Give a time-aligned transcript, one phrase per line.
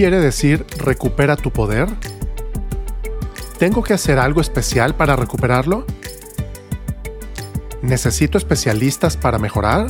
[0.00, 1.86] ¿Qué quiere decir recupera tu poder?
[3.58, 5.84] ¿Tengo que hacer algo especial para recuperarlo?
[7.82, 9.88] ¿Necesito especialistas para mejorar?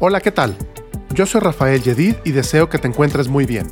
[0.00, 0.54] Hola, ¿qué tal?
[1.14, 3.70] Yo soy Rafael Yedid y deseo que te encuentres muy bien.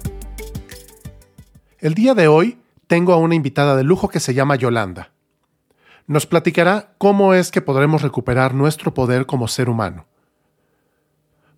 [1.79, 5.13] El día de hoy tengo a una invitada de lujo que se llama Yolanda.
[6.07, 10.07] Nos platicará cómo es que podremos recuperar nuestro poder como ser humano.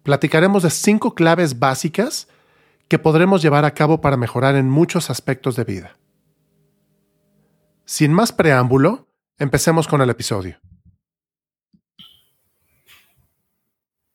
[0.03, 2.27] Platicaremos de cinco claves básicas
[2.89, 5.97] que podremos llevar a cabo para mejorar en muchos aspectos de vida.
[7.85, 9.09] Sin más preámbulo,
[9.39, 10.61] empecemos con el episodio.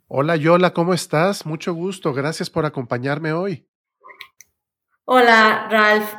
[0.08, 1.46] Hola Yola, ¿cómo estás?
[1.46, 3.68] Mucho gusto, gracias por acompañarme hoy.
[5.04, 6.14] Hola Ralph,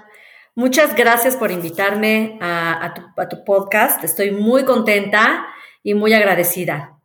[0.55, 2.93] muchas gracias por invitarme a,
[3.31, 4.05] tu, podcast.
[4.05, 5.47] Estoy muy contenta
[5.83, 6.98] y muy agradecida.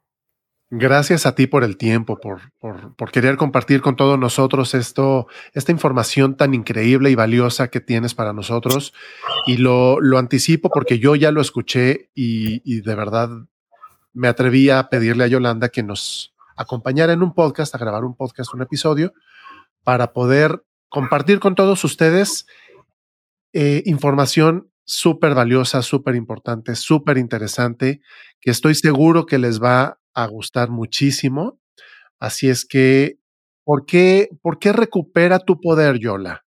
[0.76, 6.36] Gracias a ti por el tiempo, por, querer compartir con todos nosotros esto, esta información
[6.36, 8.92] tan increíble y valiosa que tienes para nosotros.
[9.46, 13.30] Y lo, anticipo porque yo ya lo escuché y, de verdad
[14.14, 18.16] me atreví a pedirle a Yolanda que nos acompañara en un podcast, a grabar un
[18.16, 19.14] podcast, un episodio,
[19.84, 22.48] para poder compartir con todos ustedes
[23.54, 28.02] eh, información súper valiosa, súper importante, súper interesante,
[28.42, 31.60] que estoy seguro que les va a gustar muchísimo.
[32.20, 33.18] Así es que,
[33.64, 36.46] ¿por qué, ¿por qué recupera tu poder, Yola?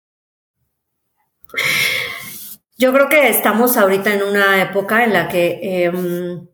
[2.77, 6.47] Yo creo que estamos ahorita en una época en la que em,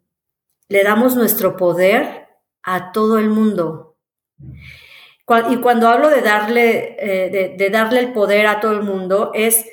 [0.67, 2.27] le damos nuestro poder
[2.63, 3.97] a todo el mundo.
[5.49, 9.65] Y cuando hablo de darle, eh, de darle el poder a todo el mundo, es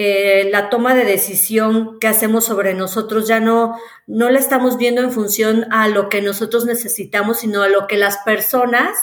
[0.00, 3.76] eh, la toma de decisión que hacemos sobre nosotros ya no,
[4.06, 7.96] no la estamos viendo en función a lo que nosotros necesitamos, sino a lo que
[7.96, 8.96] las personas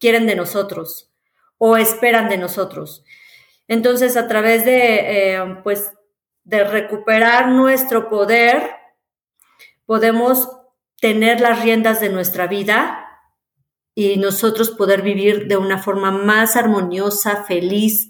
[0.00, 1.12] quieren de nosotros
[1.58, 3.04] o esperan de nosotros.
[3.68, 5.92] Entonces, a través de, eh, pues,
[6.44, 8.70] de recuperar nuestro poder,
[9.84, 10.48] podemos
[10.98, 13.20] tener las riendas de nuestra vida
[13.94, 18.08] y nosotros poder vivir de una forma más armoniosa, feliz,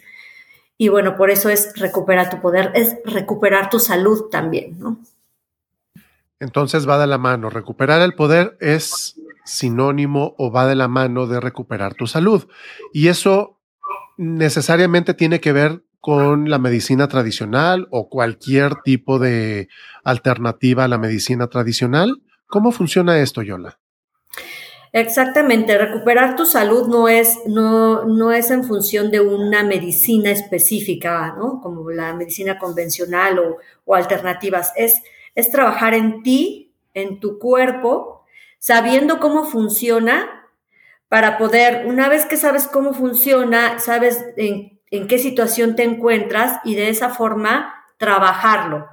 [0.78, 4.98] y bueno, por eso es recuperar tu poder, es recuperar tu salud también, ¿no?
[6.38, 7.48] Entonces va de la mano.
[7.48, 12.46] Recuperar el poder es sinónimo o va de la mano de recuperar tu salud.
[12.92, 13.58] Y eso
[14.18, 19.68] necesariamente tiene que ver con la medicina tradicional o cualquier tipo de
[20.04, 22.22] alternativa a la medicina tradicional.
[22.46, 23.78] ¿Cómo funciona esto, Yola?
[24.98, 31.34] Exactamente, recuperar tu salud no es, no, no es en función de una medicina específica,
[31.36, 31.60] ¿no?
[31.60, 34.72] Como la medicina convencional o, o alternativas.
[34.74, 35.02] Es,
[35.34, 38.24] es trabajar en ti, en tu cuerpo,
[38.58, 40.48] sabiendo cómo funciona,
[41.08, 46.58] para poder, una vez que sabes cómo funciona, sabes en, en qué situación te encuentras
[46.64, 48.88] y de esa forma trabajarlo.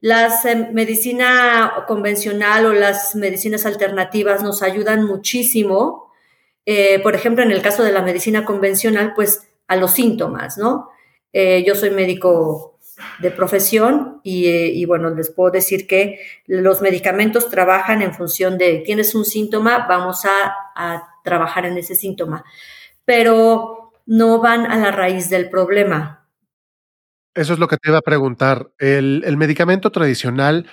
[0.00, 6.10] La eh, medicina convencional o las medicinas alternativas nos ayudan muchísimo.
[6.64, 10.88] Eh, por ejemplo, en el caso de la medicina convencional, pues a los síntomas, ¿no?
[11.32, 12.78] Eh, yo soy médico
[13.18, 19.14] de profesión y, bueno, les puedo decir que los medicamentos trabajan en función de, tienes
[19.14, 22.44] un síntoma, vamos a, a trabajar en ese síntoma,
[23.06, 26.19] pero no van a la raíz del problema.
[27.34, 28.70] Eso es lo que te iba a preguntar.
[28.78, 30.66] El, medicamento tradicional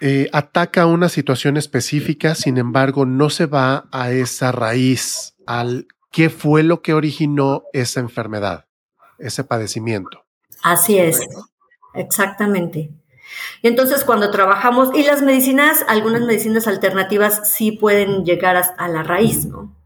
[0.00, 6.30] eh, ataca una situación específica, sin embargo, no se va a esa raíz, al qué
[6.30, 8.66] fue lo que originó esa enfermedad,
[9.18, 10.24] ese padecimiento.
[10.62, 11.20] Así es,
[11.94, 12.90] exactamente.
[13.62, 19.46] Entonces, cuando trabajamos, y las medicinas, algunas medicinas alternativas sí pueden llegar a la raíz,
[19.46, 19.81] ¿no?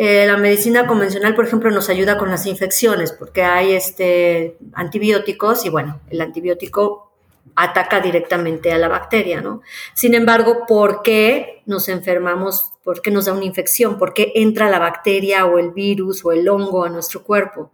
[0.00, 5.64] Eh, la medicina convencional, por ejemplo, nos ayuda con las infecciones porque hay este, antibióticos
[5.64, 7.10] y bueno, el antibiótico
[7.56, 9.60] ataca directamente a la bacteria, ¿no?
[9.94, 12.74] Sin embargo, ¿por qué nos enfermamos?
[12.84, 13.98] ¿Por qué nos da una infección?
[13.98, 17.72] ¿Por qué entra la bacteria o el virus o el hongo a nuestro cuerpo?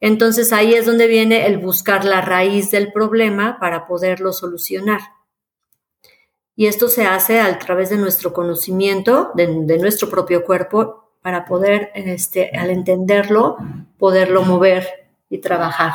[0.00, 5.00] Entonces ahí es donde viene el buscar la raíz del problema para poderlo solucionar.
[6.56, 11.44] Y esto se hace a través de nuestro conocimiento de, de nuestro propio cuerpo para
[11.44, 13.56] poder, este, al entenderlo,
[13.98, 14.86] poderlo mover
[15.28, 15.90] y trabajar.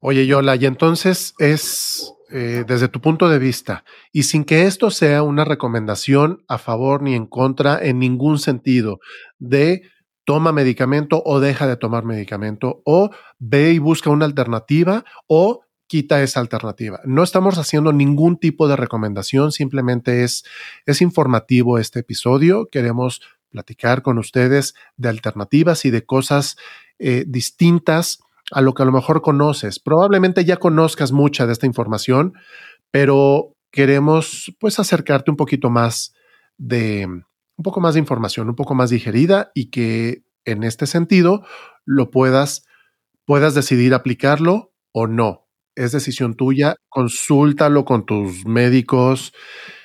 [0.00, 4.90] Oye, Yola, y entonces es, eh, desde tu punto de vista, y sin que esto
[4.90, 8.98] sea una recomendación a favor ni en contra en ningún sentido
[9.38, 9.82] de
[10.24, 13.10] toma medicamento o deja de tomar medicamento, o
[13.40, 17.00] ve y busca una alternativa, o quita esa alternativa.
[17.04, 20.44] No estamos haciendo ningún tipo de recomendación, simplemente es,
[20.86, 22.70] es informativo este episodio.
[22.72, 23.20] Queremos
[23.52, 26.56] platicar con ustedes de alternativas y de cosas
[26.98, 28.18] eh, distintas
[28.50, 29.78] a lo que a lo mejor conoces.
[29.78, 32.34] Probablemente ya conozcas mucha de esta información,
[32.90, 36.14] pero queremos pues acercarte un poquito más
[36.58, 41.44] de un poco más de información, un poco más digerida y que en este sentido
[41.84, 42.64] lo puedas
[43.24, 45.48] puedas decidir aplicarlo o no.
[45.74, 49.32] Es decisión tuya, consúltalo con tus médicos.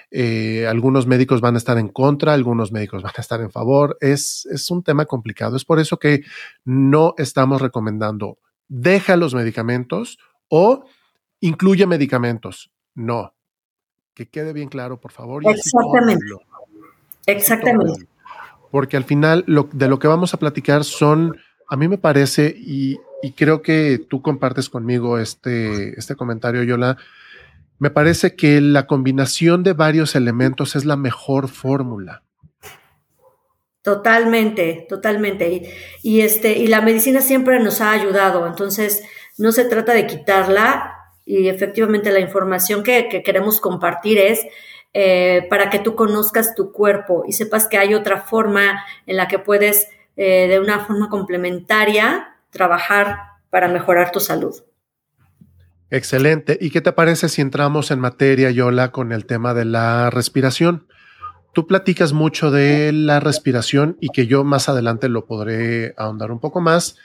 [0.09, 3.97] Eh, algunos médicos van a estar en contra, algunos médicos van a estar en favor.
[4.01, 5.55] Es, es un tema complicado.
[5.55, 6.23] Es por eso que
[6.63, 8.37] no estamos recomendando
[8.67, 10.19] deja los medicamentos
[10.49, 10.85] o
[11.39, 12.71] incluye medicamentos.
[12.95, 13.33] No.
[14.13, 15.43] Que quede bien claro, por favor.
[15.45, 16.25] Exactamente.
[17.25, 18.07] Exactamente.
[18.71, 21.37] Porque al final lo, de lo que vamos a platicar son,
[21.69, 26.97] a mí me parece, y, y creo que tú compartes conmigo este, este comentario, Yola,
[27.79, 32.23] me parece que la combinación de varios elementos es la mejor fórmula.
[33.81, 35.73] Totalmente, totalmente.
[36.03, 39.03] Y, este, y la medicina siempre nos ha ayudado, entonces
[39.37, 40.93] no se trata de quitarla
[41.23, 44.45] y efectivamente la información que, queremos compartir es
[44.93, 49.27] eh, para que tú conozcas tu cuerpo y sepas que hay otra forma en la
[49.27, 53.19] que puedes eh, de una forma complementaria trabajar
[53.49, 54.55] para mejorar tu salud.
[55.89, 56.57] Excelente.
[56.59, 60.87] ¿Y qué te parece si entramos en materia, Yola, con el tema de la respiración?
[61.53, 66.39] Tú platicas mucho de la respiración y que yo más adelante lo podré ahondar un
[66.39, 66.97] poco más,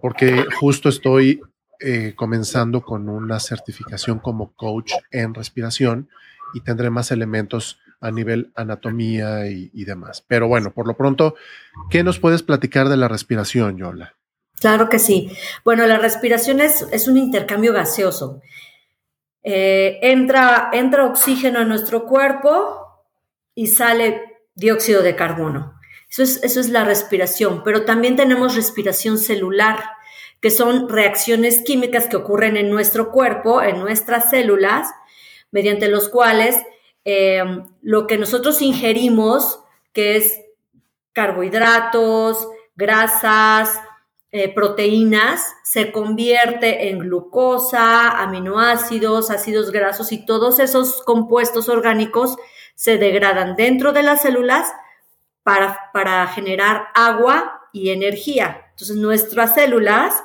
[0.00, 1.40] porque justo estoy
[1.80, 6.08] eh, comenzando con una certificación como coach en respiración
[6.54, 10.24] y tendré más elementos a nivel anatomía y, demás.
[10.28, 11.34] Pero bueno, por lo pronto,
[11.90, 14.17] ¿qué nos puedes platicar de la respiración, Yola?
[14.60, 15.30] Claro que sí.
[15.64, 18.40] Bueno, la respiración es, es un intercambio gaseoso.
[19.42, 22.88] Eh, entra, entra oxígeno en nuestro cuerpo,
[23.58, 25.80] y sale dióxido de carbono.
[26.08, 29.82] Eso es, eso es la respiración, pero también tenemos respiración celular,
[30.40, 34.86] que son reacciones químicas que ocurren en nuestro cuerpo, en nuestras células,
[35.50, 36.56] mediante los cuales
[37.04, 37.42] eh,
[37.82, 39.58] lo que nosotros ingerimos,
[39.92, 40.40] que es
[41.12, 42.46] carbohidratos,
[42.76, 43.80] grasas,
[44.30, 52.36] eh, proteínas, se convierte en glucosa, aminoácidos, ácidos grasos y todos esos compuestos orgánicos
[52.74, 54.70] se degradan dentro de las células
[55.42, 58.66] para, para generar agua y energía.
[58.72, 60.22] Entonces, nuestras células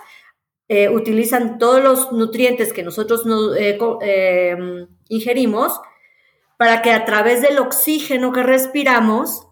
[0.67, 3.23] eh, utilizan todos los nutrientes que nosotros
[3.57, 5.79] eh, ingerimos
[6.57, 9.47] para que a través del oxígeno que respiramos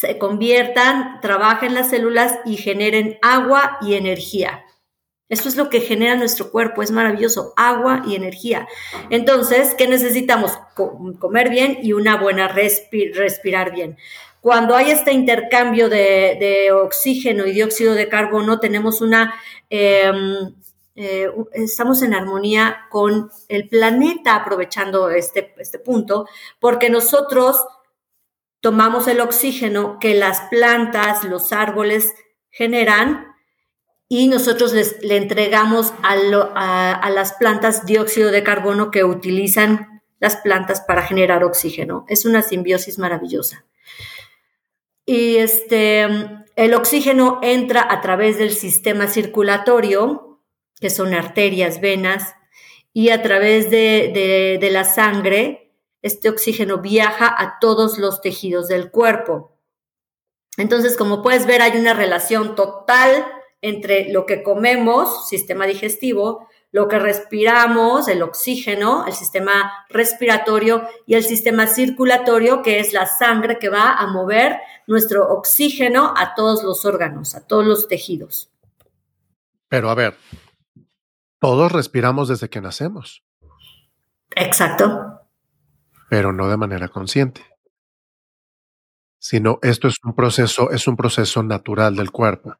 [0.00, 4.64] se conviertan, trabajen las células y generen agua y energía.
[5.28, 8.66] Esto es lo que genera nuestro cuerpo, es maravilloso, agua y energía.
[9.10, 10.58] Entonces, ¿qué necesitamos?
[11.18, 13.98] comer bien y una buena respirar bien.
[14.40, 19.34] Cuando hay este intercambio de, oxígeno y dióxido de carbono, tenemos una,
[19.68, 20.54] em,
[20.96, 26.26] eh, estamos en armonía con el planeta, aprovechando este, este punto,
[26.58, 27.66] porque nosotros
[28.60, 32.14] tomamos el oxígeno que las plantas, los árboles
[32.50, 33.34] generan
[34.08, 40.80] y nosotros les, le entregamos a, las plantas dióxido de carbono que utilizan las plantas
[40.80, 42.04] para generar oxígeno.
[42.08, 43.64] Es una simbiosis maravillosa.
[45.06, 46.08] Y este,
[46.56, 50.42] el oxígeno entra a través del sistema circulatorio,
[50.80, 52.34] que son arterias, venas,
[52.92, 55.59] y a través de, de la sangre,
[56.02, 59.56] este oxígeno viaja a todos los tejidos del cuerpo.
[60.56, 63.26] Entonces, como puedes ver, hay una relación total
[63.62, 71.14] entre lo que comemos, sistema digestivo, lo que respiramos, el oxígeno, el sistema respiratorio y
[71.14, 76.62] el sistema circulatorio, que es la sangre que va a mover nuestro oxígeno a todos
[76.62, 78.50] los órganos, a todos los tejidos.
[79.68, 80.16] Pero a ver,
[81.40, 83.24] todos respiramos desde que nacemos.
[84.36, 85.19] Exacto.
[86.10, 87.40] Pero no de manera consciente.
[89.18, 92.58] Sino esto es un proceso, es un proceso natural del cuerpo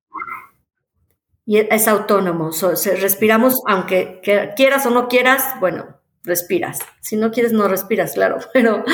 [1.51, 2.53] y es autónomo.
[3.01, 4.21] respiramos, aunque
[4.57, 6.79] quieras o no quieras, bueno, respiras.
[7.01, 8.85] Si no quieres, no respiras, claro, pero...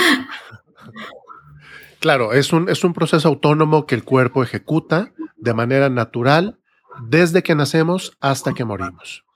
[2.00, 6.58] Claro, es un, es un proceso autónomo que el cuerpo ejecuta de manera natural
[7.02, 9.26] desde que nacemos hasta que morimos.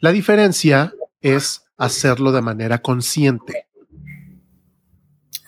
[0.00, 3.67] La diferencia es hacerlo de manera consciente.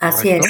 [0.01, 0.45] Así es.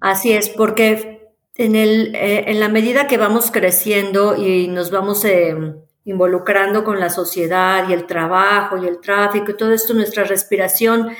[0.00, 5.24] Así es, porque en, el, eh, en la medida que vamos creciendo y nos vamos
[5.24, 5.56] eh,
[6.04, 11.10] involucrando con la sociedad y el trabajo y el tráfico y todo esto, nuestra respiración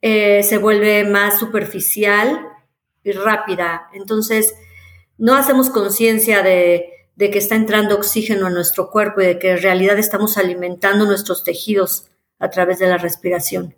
[0.00, 2.48] eh, se vuelve más superficial
[3.04, 3.90] y rápida.
[3.92, 4.54] Entonces,
[5.18, 9.50] no hacemos conciencia de, de que está entrando oxígeno a nuestro cuerpo y de que
[9.50, 12.06] en realidad estamos alimentando nuestros tejidos
[12.38, 13.74] a través de la respiración.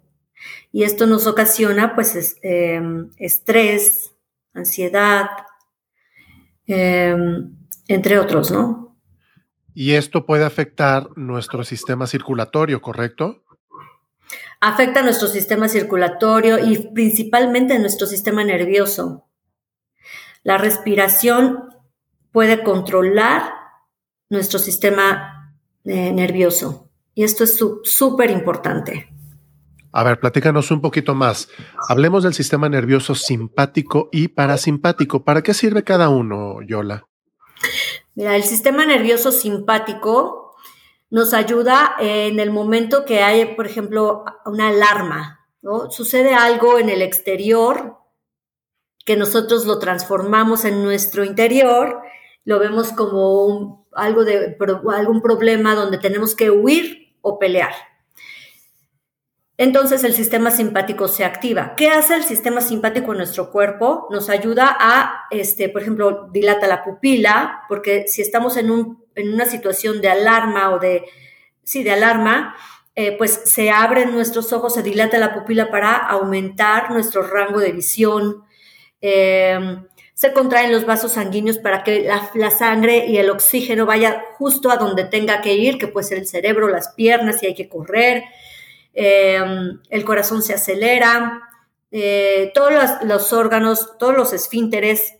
[0.71, 4.15] Y esto nos ocasiona pues em, estrés,
[4.55, 5.29] ansiedad,
[6.67, 7.57] em,
[7.89, 8.97] entre otros, ¿no?
[9.75, 13.45] Y esto puede afectar nuestro sistema circulatorio, ¿correcto?
[14.61, 19.27] Afecta nuestro sistema circulatorio y principalmente nuestro sistema nervioso.
[20.43, 21.69] La respiración
[22.31, 23.55] puede controlar
[24.29, 29.09] nuestro sistema eh, nervioso y esto es súper importante.
[29.93, 31.51] A ver, platícanos un poquito más.
[31.89, 35.23] Hablemos del sistema nervioso simpático y parasimpático.
[35.23, 37.07] ¿Para qué sirve cada uno, Yola?
[38.15, 40.57] Mira, el sistema nervioso simpático
[41.11, 45.91] nos ayuda en el momento que hay, por ejemplo, una alarma, ¿no?
[45.91, 47.99] Sucede algo en el exterior
[49.05, 52.01] que nosotros lo transformamos en nuestro interior,
[52.45, 54.57] lo vemos como algo de
[54.95, 57.73] algún problema donde tenemos que huir o pelear
[59.59, 61.75] entonces el sistema simpático se activa.
[61.77, 64.09] ¿Qué hace el sistema simpático en nuestro cuerpo?
[64.11, 69.33] Nos ayuda a, este, por ejemplo, dilata la pupila, porque si estamos en, un, en
[69.33, 71.05] una situación de alarma o de,
[71.63, 72.57] sí, de alarma,
[72.95, 77.73] eh, pues se abren nuestros ojos, se dilata la pupila para aumentar nuestro rango de
[77.73, 78.45] visión.
[79.01, 84.23] Em, se contraen los vasos sanguíneos para que la, la, sangre y el oxígeno vaya
[84.39, 87.55] justo a donde tenga que ir, que puede ser el cerebro, las piernas, si hay
[87.55, 88.25] que correr.
[88.95, 91.43] Em, el corazón se acelera,
[91.91, 92.73] eh, todos
[93.05, 95.15] los, órganos, todos los esfínteres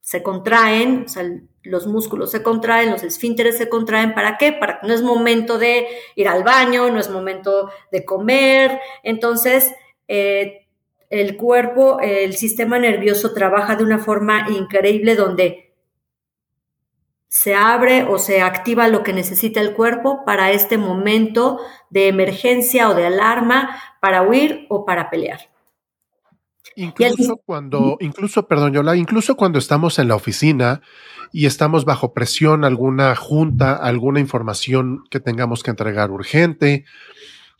[0.00, 1.24] se contraen, o sea,
[1.62, 4.52] los músculos se contraen, los esfínteres se contraen, ¿para qué?
[4.52, 9.72] Para no es momento de ir al baño, no es momento de comer, entonces
[10.08, 10.66] eh,
[11.08, 15.71] el cuerpo, el sistema nervioso trabaja de una forma increíble donde
[17.32, 22.90] se abre o se activa lo que necesita el cuerpo para este momento de emergencia
[22.90, 25.40] o de alarma, para huir o para pelear.
[26.76, 30.82] Incluso cuando, incluso, perdón, Yola, incluso cuando estamos en la oficina
[31.32, 36.84] y estamos bajo presión, alguna junta, alguna información que tengamos que entregar urgente,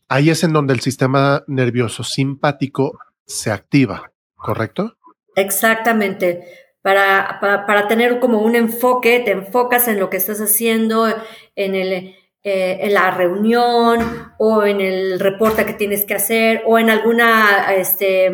[0.07, 4.99] ahí es en donde el sistema nervioso simpático se activa, ¿correcto?
[5.35, 11.07] Exactamente para, para, tener como un enfoque, te enfocas en lo que estás haciendo,
[11.55, 16.79] en, el, eh, en la reunión o en el reporte que tienes que hacer o
[16.79, 18.33] en alguna este,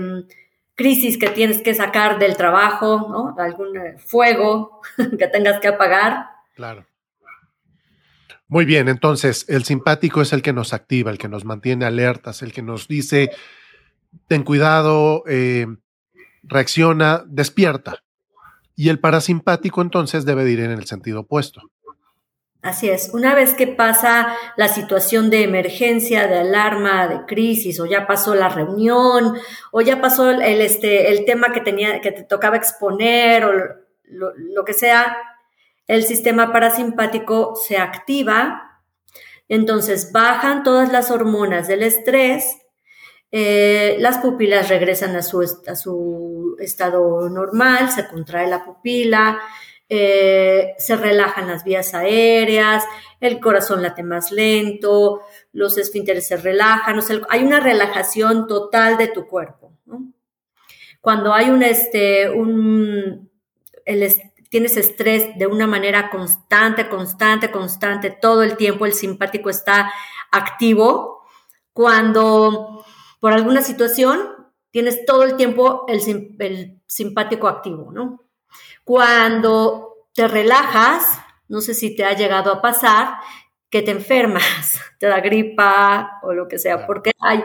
[0.74, 3.34] crisis que tienes que sacar del trabajo, ¿no?
[3.42, 4.80] algún eh, fuego
[5.18, 6.26] que tengas que apagar.
[6.54, 6.86] Claro.
[8.46, 12.40] Muy bien, entonces el simpático es el que nos activa, el que nos mantiene alertas,
[12.40, 13.30] el que nos dice,
[14.26, 15.66] ten cuidado, eh,
[16.44, 18.02] reacciona, despierta.
[18.78, 21.62] Y el parasimpático entonces debe de ir en el sentido opuesto.
[22.62, 27.86] Así es, una vez que pasa la situación de emergencia, de alarma, de crisis, o
[27.86, 29.36] ya pasó la reunión,
[29.72, 33.52] o ya pasó el, este, el tema que, tenía, que te tocaba exponer, o
[34.04, 35.16] lo, lo que sea,
[35.88, 38.80] el sistema parasimpático se activa,
[39.48, 42.57] entonces bajan todas las hormonas del estrés,
[43.30, 49.38] eh, las pupilas regresan a su, a su, estado normal, se contrae la pupila,
[49.88, 52.84] eh, se relajan las vías aéreas,
[53.20, 55.20] el corazón late más lento,
[55.52, 59.72] los esfínteres se relajan, hay una relajación total de tu cuerpo.
[61.00, 63.30] Cuando hay un, este, un,
[64.50, 69.92] tienes estrés de una manera constante, constante, constante, todo el tiempo el simpático está
[70.30, 71.22] activo.
[71.72, 72.84] Cuando
[73.20, 74.18] por alguna situación,
[74.70, 78.24] tienes todo el tiempo el, simpático activo, ¿no?
[78.84, 83.16] Cuando te relajas, no sé si te ha llegado a pasar,
[83.70, 87.42] que te enfermas, te da gripa o lo que sea, porque hay,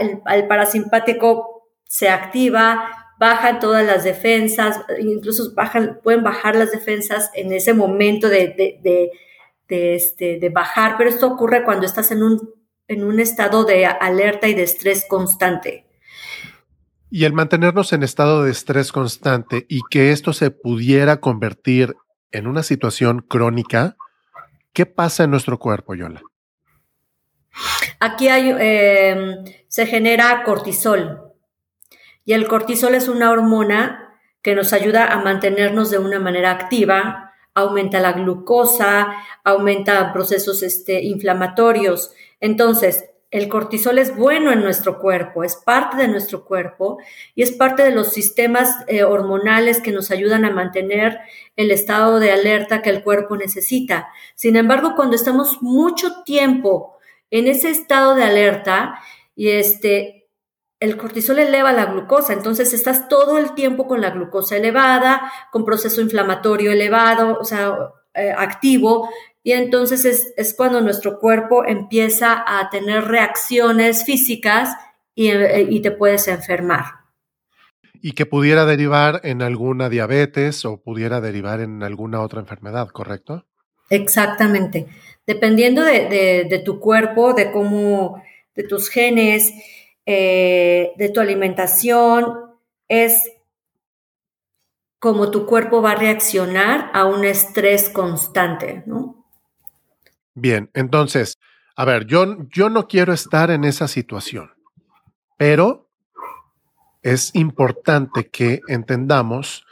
[0.00, 7.52] el, parasimpático se activa, bajan todas las defensas, incluso bajan, pueden bajar las defensas en
[7.52, 9.10] ese momento de, de,
[9.96, 12.59] este, de bajar, pero esto ocurre cuando estás en un
[12.90, 15.86] en un estado de alerta y de estrés constante.
[17.08, 21.94] Y el mantenernos en estado de estrés constante y que esto se pudiera convertir
[22.32, 23.96] en una situación crónica,
[24.72, 26.20] ¿qué pasa en nuestro cuerpo, Yola?
[28.00, 31.32] Aquí hay, em, se genera cortisol
[32.24, 37.34] y el cortisol es una hormona que nos ayuda a mantenernos de una manera activa,
[37.54, 39.12] aumenta la glucosa,
[39.44, 42.12] aumenta procesos este, inflamatorios.
[42.40, 46.98] Entonces, el cortisol es bueno en nuestro cuerpo, es parte de nuestro cuerpo
[47.36, 51.20] y es parte de los sistemas eh, hormonales que nos ayudan a mantener
[51.54, 54.08] el estado de alerta que el cuerpo necesita.
[54.34, 56.96] Sin embargo, cuando estamos mucho tiempo
[57.30, 58.98] en ese estado de alerta
[59.36, 60.28] y este,
[60.80, 65.64] el cortisol eleva la glucosa, entonces estás todo el tiempo con la glucosa elevada, con
[65.64, 67.76] proceso inflamatorio elevado, o sea,
[68.12, 69.08] eh, activo,
[69.42, 74.76] y entonces es, cuando nuestro cuerpo empieza a tener reacciones físicas
[75.16, 76.84] eh, y, te puedes enfermar.
[78.02, 83.46] Y que pudiera derivar en alguna diabetes o pudiera derivar en alguna otra enfermedad, ¿correcto?
[83.88, 84.86] Exactamente.
[85.26, 88.22] Dependiendo de, tu cuerpo, de cómo,
[88.54, 89.52] de tus genes,
[90.06, 92.34] eh, de tu alimentación,
[92.88, 93.18] es
[94.98, 99.19] como tu cuerpo va a reaccionar a un estrés constante, ¿no?
[100.34, 101.38] Bien, entonces,
[101.76, 104.50] a ver, yo, yo no quiero estar en esa situación,
[105.36, 105.88] pero
[107.02, 109.64] es importante que entendamos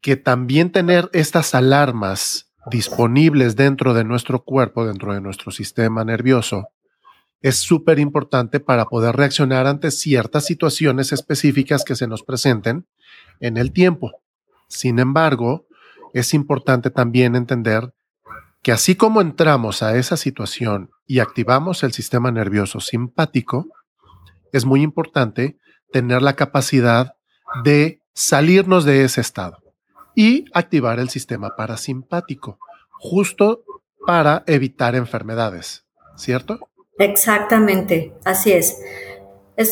[0.00, 6.68] que también tener estas alarmas disponibles dentro de nuestro cuerpo, dentro de nuestro sistema nervioso,
[7.40, 12.86] es súper importante para poder reaccionar ante ciertas situaciones específicas que se nos presenten
[13.40, 14.12] en el tiempo.
[14.66, 15.66] Sin embargo,
[16.12, 17.92] es importante también entender
[18.68, 23.66] que así como entramos a esa situación y activamos el sistema nervioso simpático,
[24.52, 25.56] es muy importante
[25.90, 27.14] tener la capacidad
[27.64, 29.56] de salirnos de ese estado
[30.14, 32.58] y activar el sistema parasimpático,
[32.90, 33.64] justo
[34.06, 35.86] para evitar enfermedades,
[36.18, 36.68] ¿cierto?
[36.98, 38.76] Exactamente, así es.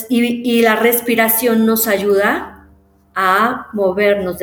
[0.08, 2.70] y, la respiración nos ayuda
[3.14, 4.38] a movernos,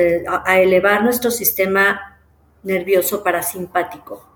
[0.45, 2.19] a elevar nuestro sistema
[2.61, 4.32] nervioso parasimpático.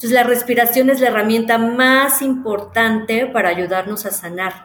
[0.00, 4.64] Entonces la respiración es la herramienta más importante para ayudarnos a sanar.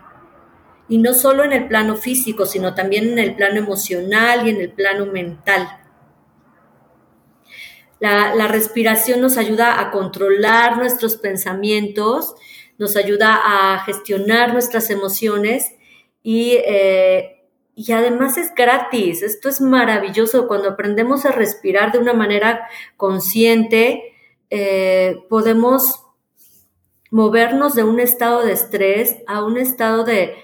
[0.87, 4.61] Y no solo en el plano físico, sino también en el plano emocional y en
[4.61, 5.67] el plano mental.
[7.99, 12.35] La, respiración nos ayuda a controlar nuestros pensamientos,
[12.77, 15.75] nos ayuda a gestionar nuestras emociones
[16.23, 17.43] y, eh,
[17.75, 19.21] y además es gratis.
[19.21, 24.13] Esto es maravilloso cuando aprendemos a respirar de una manera consciente
[24.49, 26.05] eh, podemos
[27.11, 30.35] movernos de un estado de estrés a un estado de,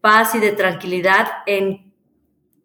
[0.00, 1.92] paz y de tranquilidad en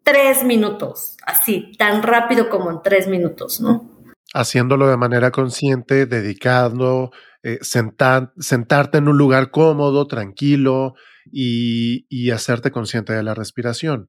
[0.02, 3.88] tres minutos, así, tan rápido como en tres minutos, ¿no?
[4.34, 7.12] Haciéndolo de manera consciente, dedicando,
[7.44, 10.94] eh, sentarte en un lugar cómodo, tranquilo
[11.30, 14.08] y, hacerte consciente de la respiración.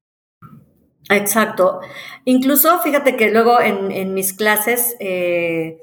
[1.10, 1.80] Exacto.
[2.24, 5.78] Incluso, fíjate que luego en, mis clases eh,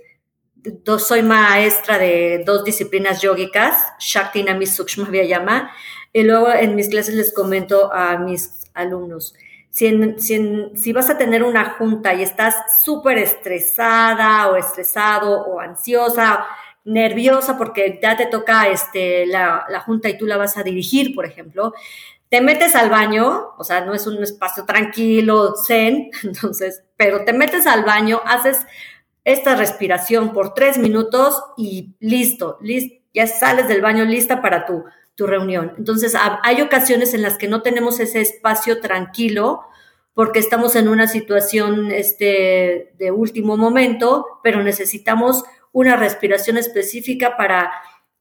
[1.00, 5.71] soy maestra de dos disciplinas yógicas, Shakti Nami Sukshma Vyayama,
[6.13, 9.34] y luego en mis clases les comento a mis alumnos,
[9.71, 16.45] si, vas a tener una junta y estás súper estresada o estresado o ansiosa,
[16.84, 21.15] nerviosa porque ya te toca este, la, la junta y tú la vas a dirigir,
[21.15, 21.74] por ejemplo,
[22.30, 27.34] te metes al baño, o sea, no es un espacio tranquilo, zen, entonces, pero te
[27.34, 28.58] metes al baño, haces
[29.23, 34.86] esta respiración por tres minutos y listo, listo ya sales del baño lista para tu,
[35.15, 35.73] tu reunión.
[35.77, 39.62] Entonces, hay ocasiones en las que no tenemos ese espacio tranquilo
[40.13, 47.71] porque estamos en una situación este, de último momento, pero necesitamos una respiración específica para,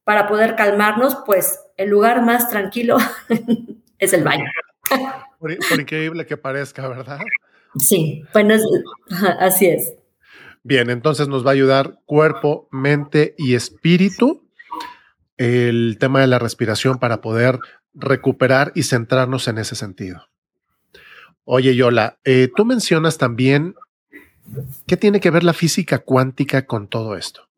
[0.05, 2.97] para poder calmarnos, pues el lugar más tranquilo
[3.99, 4.45] es el baño.
[5.39, 7.19] Por, increíble que parezca, ¿verdad?
[7.79, 8.55] Sí, bueno,
[9.41, 9.95] así es.
[10.63, 14.47] Bien, entonces nos va a ayudar cuerpo, mente y espíritu
[15.39, 17.59] el tema de la respiración para poder
[17.95, 20.27] recuperar y centrarnos en ese sentido.
[21.45, 23.75] Oye, Yola, eh, tú mencionas también
[24.87, 27.49] qué tiene que ver la física cuántica con todo esto.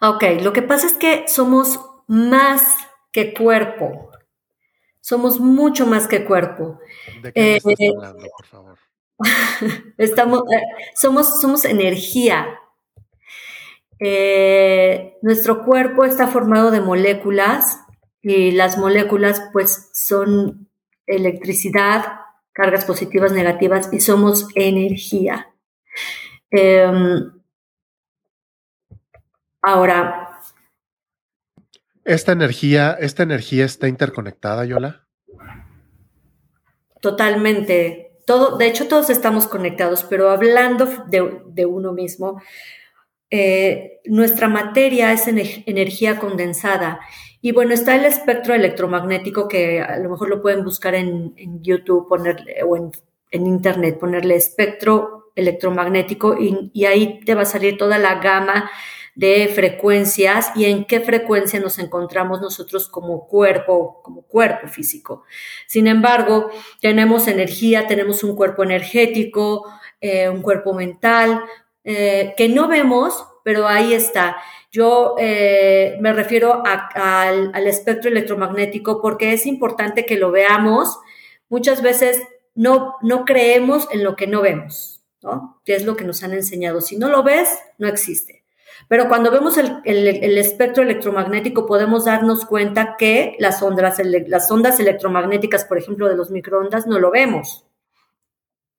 [0.00, 2.62] Ok, lo que pasa es que somos más
[3.12, 4.10] que cuerpo.
[5.00, 6.78] Somos mucho más que cuerpo.
[7.22, 8.78] ¿De qué estás eh, hablando, por favor?
[9.98, 10.62] Estamos, eh,
[10.94, 12.58] somos, somos energía.
[14.00, 17.80] Eh, nuestro cuerpo está formado de moléculas
[18.22, 20.68] y las moléculas pues son
[21.06, 22.20] electricidad,
[22.52, 25.48] cargas positivas, negativas y somos energía.
[26.50, 27.32] Em,
[29.62, 30.24] ahora.
[32.04, 35.06] ¿Esta energía, ¿Esta energía está interconectada, Yola?
[37.00, 38.07] Totalmente
[38.58, 42.40] de hecho todos estamos conectados, pero hablando de, uno mismo,
[43.30, 47.00] eh, nuestra materia es energía condensada.
[47.40, 52.08] Y bueno, está el espectro electromagnético que a lo mejor lo pueden buscar en, YouTube
[52.08, 52.92] ponerle, o en,
[53.30, 58.70] Internet, ponerle espectro electromagnético y, y ahí te va a salir toda la gama
[59.18, 65.24] de frecuencias y en qué frecuencia nos encontramos nosotros como cuerpo, como cuerpo físico.
[65.66, 66.50] Sin embargo,
[66.80, 69.66] tenemos energía, tenemos un cuerpo energético,
[70.00, 71.42] eh, un cuerpo mental,
[71.82, 74.36] eh, que no vemos, pero ahí está.
[74.70, 80.96] Yo eh, me refiero al, espectro electromagnético porque es importante que lo veamos.
[81.48, 82.22] Muchas veces
[82.54, 85.60] no, no creemos en lo que no vemos, ¿no?
[85.64, 86.80] Que es lo que nos han enseñado.
[86.80, 88.37] Si no lo ves, no existe.
[88.86, 89.82] Pero cuando vemos el,
[90.38, 96.30] espectro electromagnético podemos darnos cuenta que las ondas, las ondas electromagnéticas, por ejemplo, de los
[96.30, 97.66] microondas, no lo vemos.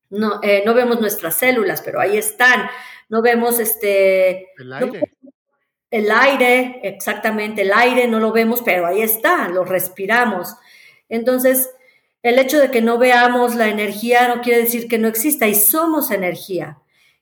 [0.10, 2.70] No, eh, no vemos nuestras células, pero ahí están.
[3.10, 4.48] No vemos este...
[4.58, 5.02] El aire.
[5.92, 10.56] el aire, exactamente, el aire no lo vemos, pero ahí está, lo respiramos.
[11.10, 11.70] Entonces,
[12.22, 15.56] el hecho de que no veamos la energía no quiere decir que no exista y
[15.56, 16.80] somos energía.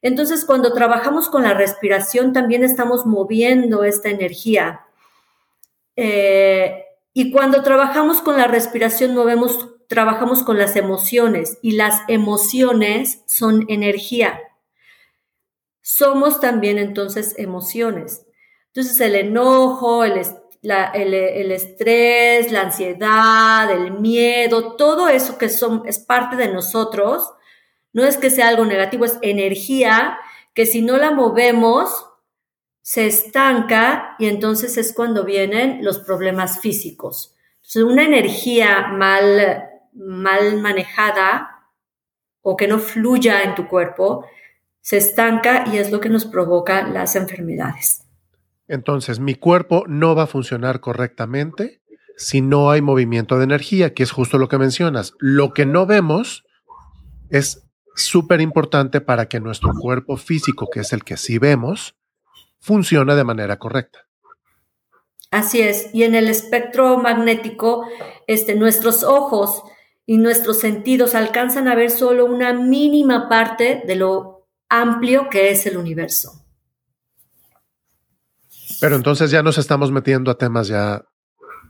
[0.08, 4.86] Entonces, cuando trabajamos con la respiración, también estamos moviendo esta energía.
[5.98, 13.24] Eh, y cuando trabajamos con la respiración, movemos, trabajamos con las emociones y las emociones
[13.26, 14.40] son energía.
[15.82, 18.26] Somos también entonces emociones.
[18.68, 20.22] Entonces el enojo, el,
[20.62, 27.34] el, estrés, la ansiedad, el miedo, todo eso que son, es parte de nosotros,
[27.98, 30.20] no es que sea algo negativo, es energía
[30.54, 32.06] que si no la movemos,
[32.84, 37.36] se estanca y entonces es cuando vienen los problemas físicos.
[37.56, 41.72] Entonces, una energía mal, mal manejada
[42.44, 44.28] o que no fluya en tu cuerpo,
[44.80, 48.04] se estanca y es lo que nos provoca las enfermedades.
[48.68, 51.82] Entonces, mi cuerpo no va a funcionar correctamente
[52.16, 55.16] si no hay movimiento de energía, que es justo lo que mencionas.
[55.18, 56.46] Lo que no vemos
[57.32, 57.67] es
[57.98, 61.96] súper importante para que nuestro cuerpo físico, que es el que sí vemos,
[62.60, 64.08] funcione de manera correcta.
[65.32, 65.90] Así es.
[65.94, 67.86] Y en el espectro magnético,
[68.28, 69.64] este, nuestros ojos
[70.06, 75.66] y nuestros sentidos alcanzan a ver solo una mínima parte de lo amplio que es
[75.66, 76.46] el universo.
[78.80, 81.04] Pero entonces ya nos estamos metiendo a temas ya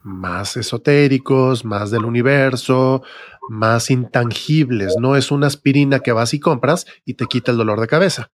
[0.07, 3.03] más esotéricos, más del universo,
[3.49, 4.95] más intangibles.
[4.99, 8.31] No es una aspirina que vas y compras y te quita el dolor de cabeza.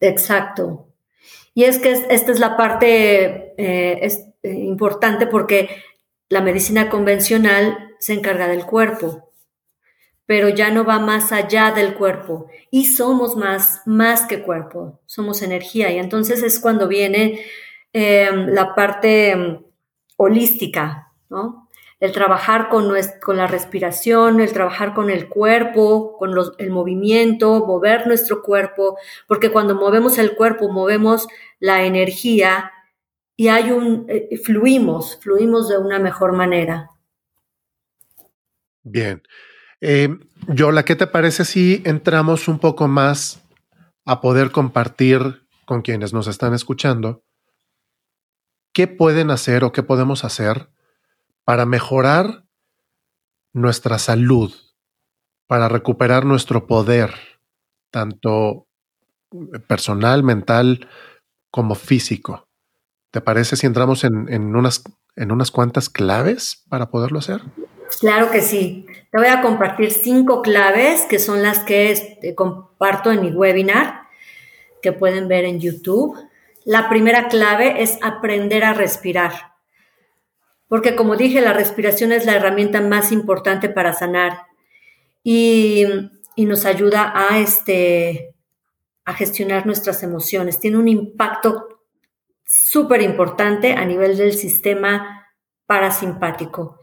[0.00, 0.88] Exacto.
[1.54, 4.08] Y es que esta es la parte eh,
[4.42, 5.68] eh, importante porque
[6.28, 9.32] la medicina convencional se encarga del cuerpo,
[10.26, 15.42] pero ya no va más allá del cuerpo y somos más, más que cuerpo, somos
[15.42, 17.40] energía y entonces es cuando viene
[17.92, 19.60] eh, la parte
[20.16, 21.68] holística, ¿no?
[22.00, 28.06] El trabajar con, con la respiración, el trabajar con el cuerpo, con el movimiento, mover
[28.06, 31.28] nuestro cuerpo, porque cuando movemos el cuerpo, movemos
[31.60, 32.72] la energía
[33.36, 36.90] y hay un, eh, fluimos, fluimos de una mejor manera.
[38.82, 39.22] Bien.
[39.80, 40.08] Eh,
[40.48, 43.42] Yola, ¿qué te parece si entramos un poco más
[44.04, 47.22] a poder compartir con quienes nos están escuchando
[48.74, 50.68] qué pueden hacer o qué podemos hacer
[51.44, 52.44] para mejorar
[53.54, 54.52] nuestra salud,
[55.46, 57.14] para recuperar nuestro poder,
[57.90, 58.66] tanto
[59.68, 60.88] personal, mental,
[61.50, 62.48] como físico.
[63.10, 64.82] ¿Te parece si entramos en, unas,
[65.14, 67.42] en unas cuantas claves para poderlo hacer?
[68.00, 68.86] Claro que sí.
[69.12, 74.08] Te voy a compartir cinco claves que son las que este, comparto en mi webinar,
[74.82, 76.18] que pueden ver en YouTube.
[76.64, 79.54] La primera clave es aprender a respirar.
[80.68, 84.46] Porque como dije, la respiración es la herramienta más importante para sanar
[85.22, 85.84] y,
[86.36, 88.34] nos ayuda a, este,
[89.04, 90.58] a gestionar nuestras emociones.
[90.58, 91.68] Tiene un impacto
[92.44, 95.28] súper importante a nivel del sistema
[95.66, 96.80] parasimpático.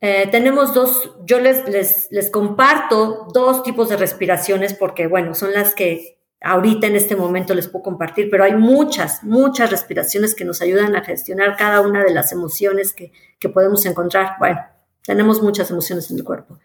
[0.00, 5.52] Eh, tenemos dos, yo les, les, les comparto dos tipos de respiraciones porque, bueno, son
[5.52, 10.44] las que ahorita en este momento les puedo compartir, pero hay muchas, muchas respiraciones que
[10.44, 13.12] nos ayudan a gestionar cada una de las emociones que,
[13.52, 14.36] podemos encontrar.
[14.38, 14.60] Bueno,
[15.02, 16.58] tenemos muchas emociones en el cuerpo.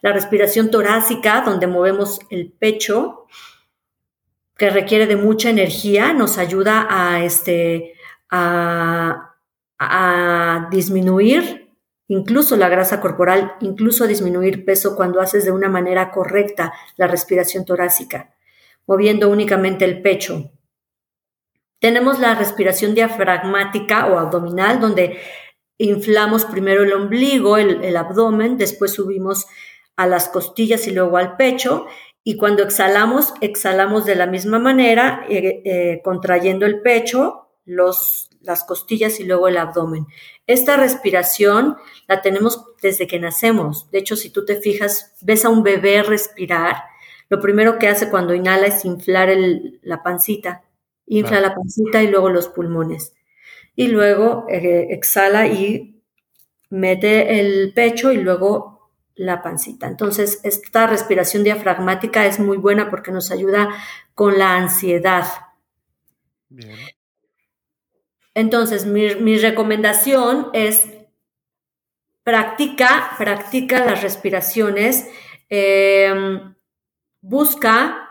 [0.00, 3.26] La respiración torácica, donde movemos el pecho,
[4.56, 7.94] que requiere de mucha energía, nos ayuda a, este,
[8.30, 9.34] a,
[9.78, 11.68] a disminuir
[12.08, 17.06] incluso la grasa corporal, incluso a disminuir peso cuando haces de una manera correcta la
[17.06, 18.34] respiración torácica
[18.90, 20.50] moviendo únicamente el pecho.
[21.78, 25.20] Tenemos la respiración diafragmática o abdominal, donde
[25.78, 29.46] inflamos primero el ombligo, el, abdomen, después subimos
[29.94, 31.86] a las costillas y luego al pecho.
[32.24, 38.64] Y cuando exhalamos, exhalamos de la misma manera, eh, eh, contrayendo el pecho, los, las
[38.64, 40.08] costillas y luego el abdomen.
[40.48, 41.76] Esta respiración
[42.08, 43.88] la tenemos desde que nacemos.
[43.92, 46.89] De hecho, si tú te fijas, ves a un bebé respirar,
[47.30, 49.30] lo primero que hace cuando inhala es inflar
[49.82, 50.64] la pancita
[51.10, 53.14] infla la pancita y luego los pulmones.
[53.74, 56.02] Y luego eh, exhala y
[56.70, 59.86] mete el pecho y luego la pancita.
[59.86, 63.70] Entonces, esta respiración diafragmática es muy buena porque nos ayuda
[64.14, 65.26] con la ansiedad.
[68.34, 70.86] Entonces, mi, recomendación es
[72.22, 75.08] practica, practica las respiraciones,
[75.48, 76.54] em,
[77.20, 78.08] busca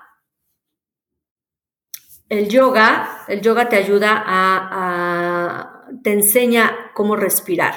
[2.30, 7.74] el yoga, el yoga te ayuda a, te enseña cómo respirar.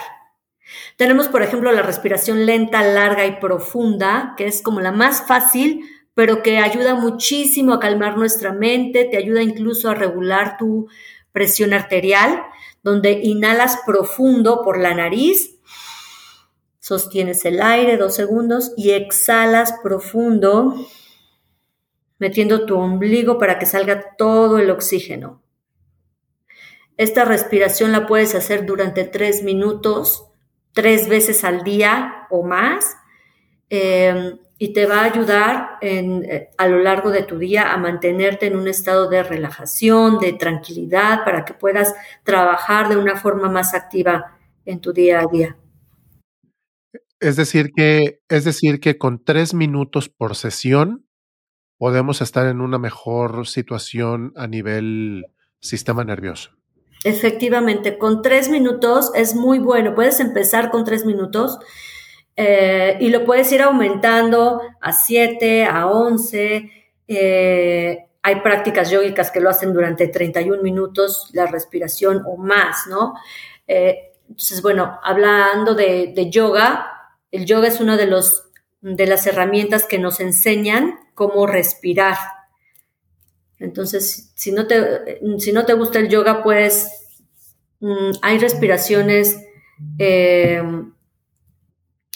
[0.96, 5.84] Tenemos, por ejemplo, la respiración lenta, larga y profunda, que es como la más fácil,
[6.14, 10.88] pero que ayuda muchísimo a calmar nuestra mente, te ayuda incluso a regular tu
[11.32, 12.42] presión arterial,
[12.82, 15.58] donde inhalas profundo por la nariz,
[16.78, 20.74] sostienes el aire dos segundos y exhalas profundo
[22.22, 25.42] metiendo tu ombligo para que salga todo el oxígeno.
[26.96, 30.28] Esta respiración la puedes hacer durante tres minutos,
[30.72, 32.94] tres veces al día o más,
[33.70, 38.46] em, y te va a ayudar eh, a lo largo de tu día a mantenerte
[38.46, 43.74] en un estado de relajación, de tranquilidad, para que puedas trabajar de una forma más
[43.74, 45.56] activa en tu día a día.
[47.18, 51.04] Es decir, que, es decir, que con tres minutos por sesión
[51.82, 55.26] podemos estar en una mejor situación a nivel
[55.58, 56.52] sistema nervioso.
[57.02, 59.92] Efectivamente, con tres minutos es muy bueno.
[59.92, 61.58] Puedes empezar con tres minutos
[62.36, 66.70] eh, y lo puedes ir aumentando a siete, a once.
[67.08, 73.14] Eh, hay prácticas yógicas que lo hacen durante 31 minutos, la respiración o más, ¿no?
[73.66, 76.92] Eh, entonces, bueno, hablando de, de yoga,
[77.32, 78.44] el yoga es uno de los
[78.82, 82.16] de las herramientas que nos enseñan cómo respirar.
[83.58, 86.90] Entonces, si no te, si no te gusta el yoga, pues
[87.80, 89.40] mm, hay respiraciones.
[89.98, 90.62] Eh,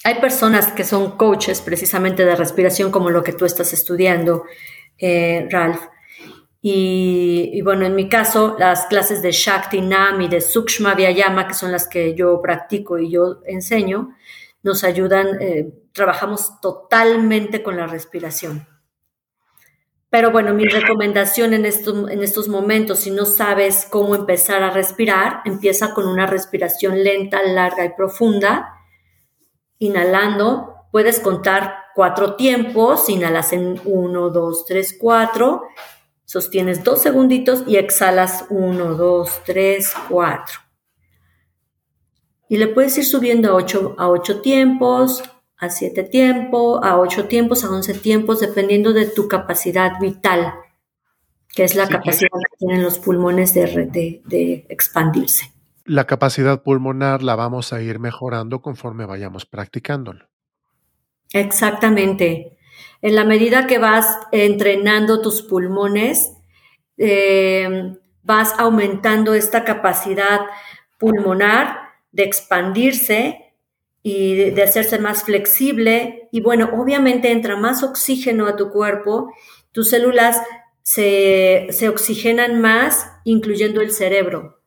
[0.06, 4.44] hay personas que son coaches precisamente de respiración, como lo que tú estás estudiando,
[4.98, 5.80] eh, Ralph.
[6.62, 11.54] Y, bueno, en mi caso, las clases de Shakti Nam y de Sukshma Vyayama, que
[11.54, 14.16] son las que yo practico y yo enseño,
[14.62, 18.66] nos ayudan, eh, trabajamos totalmente con la respiración.
[20.16, 25.92] Pero bueno, mi recomendación en, estos momentos, si no sabes cómo empezar a respirar, empieza
[25.92, 28.78] con una respiración lenta, larga y profunda.
[29.78, 35.64] Inhalando, puedes contar cuatro tiempos, inhalas en uno, dos, tres, cuatro,
[36.24, 40.60] sostienes dos segunditos y exhalas uno, dos, tres, cuatro.
[42.48, 45.22] Y le puedes ir subiendo a 8 a ocho tiempos,
[45.58, 50.54] a 7 tiempos, a 8 tiempos, a 11 tiempos, dependiendo de tu capacidad vital,
[51.54, 55.52] que es la capacidad que tienen los pulmones de, de expandirse.
[55.84, 60.28] La capacidad pulmonar la vamos a ir mejorando conforme vayamos practicándolo.
[61.32, 62.58] Exactamente.
[63.02, 66.32] En la medida que vas entrenando tus pulmones,
[66.98, 70.40] eh, vas aumentando esta capacidad
[70.98, 71.78] pulmonar
[72.10, 73.45] de expandirse
[74.08, 76.28] y de, hacerse más flexible.
[76.30, 79.32] Y bueno, obviamente entra más oxígeno a tu cuerpo,
[79.72, 80.40] tus células
[80.84, 84.62] se, oxigenan más, incluyendo el cerebro.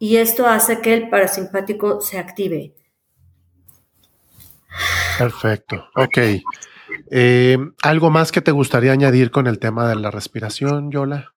[0.00, 2.74] Y esto hace que el parasimpático se active.
[5.18, 5.86] Perfecto.
[5.94, 6.18] Ok.
[7.12, 11.32] Eh, ¿Algo más que te gustaría añadir con el tema de la respiración, Yola?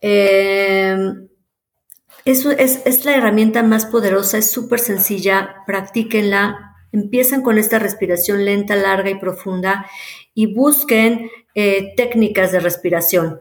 [0.00, 0.96] Eh,
[2.24, 9.10] es, la herramienta más poderosa, es súper sencilla, practíquenla, empiecen con esta respiración lenta, larga
[9.10, 9.86] y profunda
[10.32, 13.40] y busquen eh, técnicas de respiración.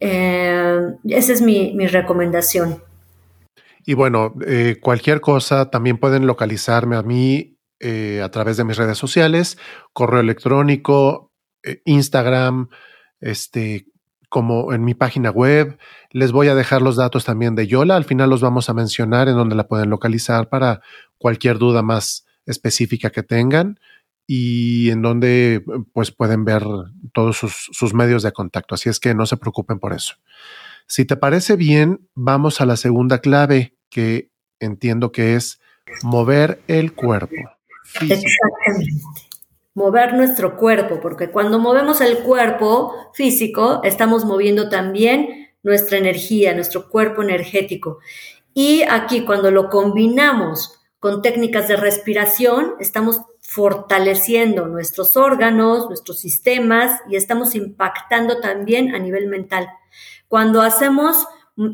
[0.00, 2.82] Eh, esa es mi, recomendación.
[3.86, 7.56] Y bueno, eh, cualquier cosa, también pueden localizarme a mí
[8.22, 9.56] a través de mis redes sociales,
[9.94, 11.32] correo electrónico,
[11.86, 12.68] Instagram,
[13.22, 13.86] este,
[14.30, 15.76] como en mi página web.
[16.12, 17.96] Les voy a dejar los datos también de Yola.
[17.96, 20.80] Al final los vamos a mencionar en donde la pueden localizar para
[21.18, 23.78] cualquier duda más específica que tengan
[24.26, 25.62] y en donde
[25.92, 26.64] pues pueden ver
[27.12, 28.76] todos sus, medios de contacto.
[28.76, 30.14] Así es que no se preocupen por eso.
[30.86, 35.60] Si te parece bien, vamos a la segunda clave que entiendo que es
[36.04, 37.34] mover el cuerpo.
[38.00, 39.02] Exactamente.
[39.74, 46.88] Mover nuestro cuerpo, porque cuando movemos el cuerpo físico, estamos moviendo también nuestra energía, nuestro
[46.88, 47.98] cuerpo energético.
[48.52, 57.00] Y aquí cuando lo combinamos con técnicas de respiración, estamos fortaleciendo nuestros órganos, nuestros sistemas
[57.08, 59.68] y estamos impactando también a nivel mental.
[60.28, 61.26] Cuando hacemos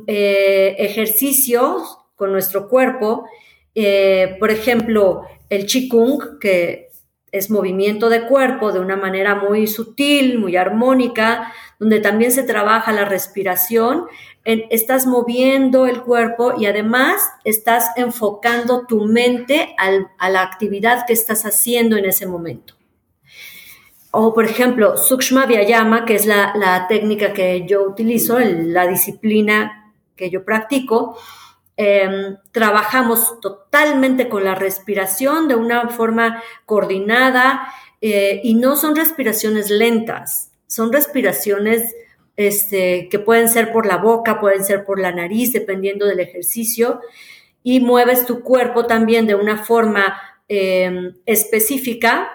[0.07, 3.27] eh, ejercicios con nuestro cuerpo,
[3.75, 6.86] eh, por ejemplo, el Qigong, que
[7.33, 12.93] es movimiento de cuerpo de una manera muy sutil, muy armónica, donde también se trabaja
[12.93, 14.07] la respiración,
[14.45, 21.45] estás moviendo el cuerpo y además estás enfocando tu mente a la actividad que estás
[21.45, 22.77] haciendo en ese momento.
[24.19, 30.31] O, por ejemplo, Sukshma Vyayama, que es la, técnica que yo utilizo, la disciplina que
[30.31, 31.19] yo practico,
[31.79, 37.69] Em, trabajamos totalmente con la respiración de una forma coordinada
[38.01, 41.95] eh, y no son respiraciones lentas, son respiraciones
[42.39, 47.01] este, que pueden ser por la boca, pueden ser por la nariz, dependiendo del ejercicio,
[47.63, 52.31] y mueves tu cuerpo también de una forma em, específica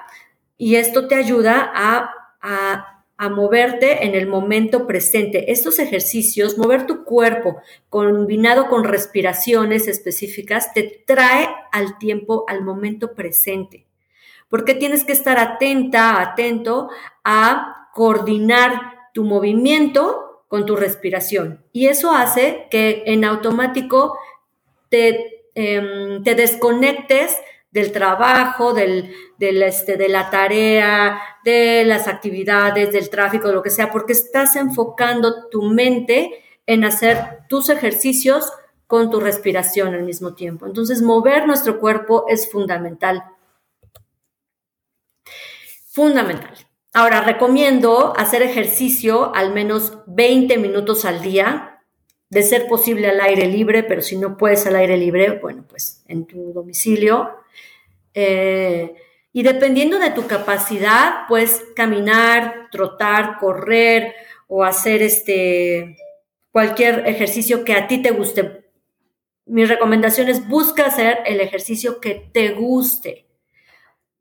[0.55, 2.90] y esto te ayuda a, a
[3.21, 5.51] a moverte en el momento presente.
[5.51, 13.13] Estos ejercicios, mover tu cuerpo combinado con respiraciones específicas, te trae al tiempo, al momento
[13.13, 13.85] presente.
[14.49, 16.89] Porque tienes que estar atenta, atento
[17.23, 21.63] a coordinar tu movimiento con tu respiración.
[21.71, 24.17] Y eso hace que en automático
[24.89, 27.37] te, em, te desconectes
[27.71, 33.69] del trabajo, del, este, de la tarea, de las actividades, del tráfico, de lo que
[33.69, 38.51] sea, porque estás enfocando tu mente en hacer tus ejercicios
[38.87, 40.65] con tu respiración al mismo tiempo.
[40.65, 43.23] Entonces, mover nuestro cuerpo es fundamental.
[45.87, 46.53] Fundamental.
[46.93, 51.71] Ahora, recomiendo hacer ejercicio al menos 20 minutos al día,
[52.29, 56.03] de ser posible al aire libre, pero si no puedes al aire libre, bueno, pues
[56.07, 57.29] en tu domicilio.
[58.13, 58.95] Eh,
[59.33, 64.13] y dependiendo de tu capacidad, puedes caminar, trotar, correr
[64.47, 65.97] o hacer este
[66.51, 68.69] cualquier ejercicio que a ti te guste.
[69.45, 73.27] Mi recomendación es busca hacer el ejercicio que te guste.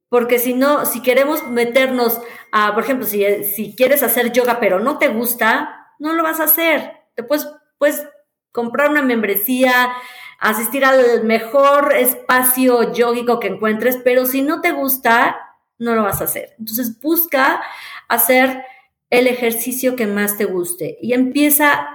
[0.08, 2.20] Porque si no, si queremos meternos
[2.52, 6.40] a, por ejemplo, si, si quieres hacer yoga pero no te gusta, no lo vas
[6.40, 6.92] a hacer.
[7.14, 7.46] Te puedes
[7.80, 8.06] puedes
[8.52, 9.92] comprar una membresía,
[10.40, 15.36] asistir al mejor espacio yógico que encuentres, pero si no te gusta,
[15.78, 16.54] no lo vas a hacer.
[16.58, 17.62] Entonces busca
[18.08, 18.62] hacer
[19.10, 21.86] el ejercicio que más te guste y empieza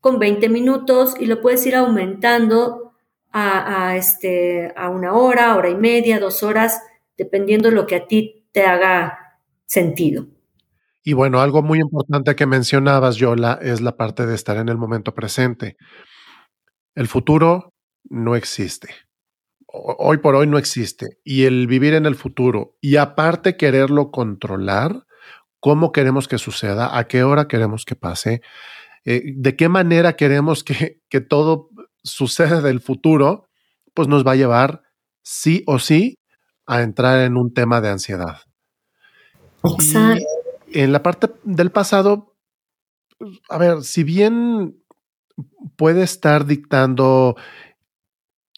[0.00, 2.92] con 20 minutos y lo puedes ir aumentando
[3.30, 6.82] a, este, a una hora, hora y media, dos horas,
[7.16, 10.26] dependiendo de lo que a ti te haga sentido.
[11.04, 14.76] Y bueno, algo muy importante que mencionabas, Yola, es la parte de estar en el
[14.76, 15.76] momento presente.
[16.98, 17.74] El futuro
[18.10, 18.88] no existe.
[19.66, 21.18] Hoy por hoy no existe.
[21.22, 25.04] Y el vivir en el futuro y aparte quererlo controlar,
[25.60, 28.42] cómo queremos que suceda, a qué hora queremos que pase,
[29.04, 31.68] eh, de qué manera queremos que, que todo
[32.02, 33.48] suceda del futuro,
[33.94, 34.82] pues nos va a llevar
[35.22, 36.18] sí o sí
[36.66, 38.38] a entrar en un tema de ansiedad.
[39.62, 40.24] Exacto
[40.72, 42.36] en la parte del pasado,
[43.48, 44.82] a ver, si bien
[45.76, 47.36] puede estar dictando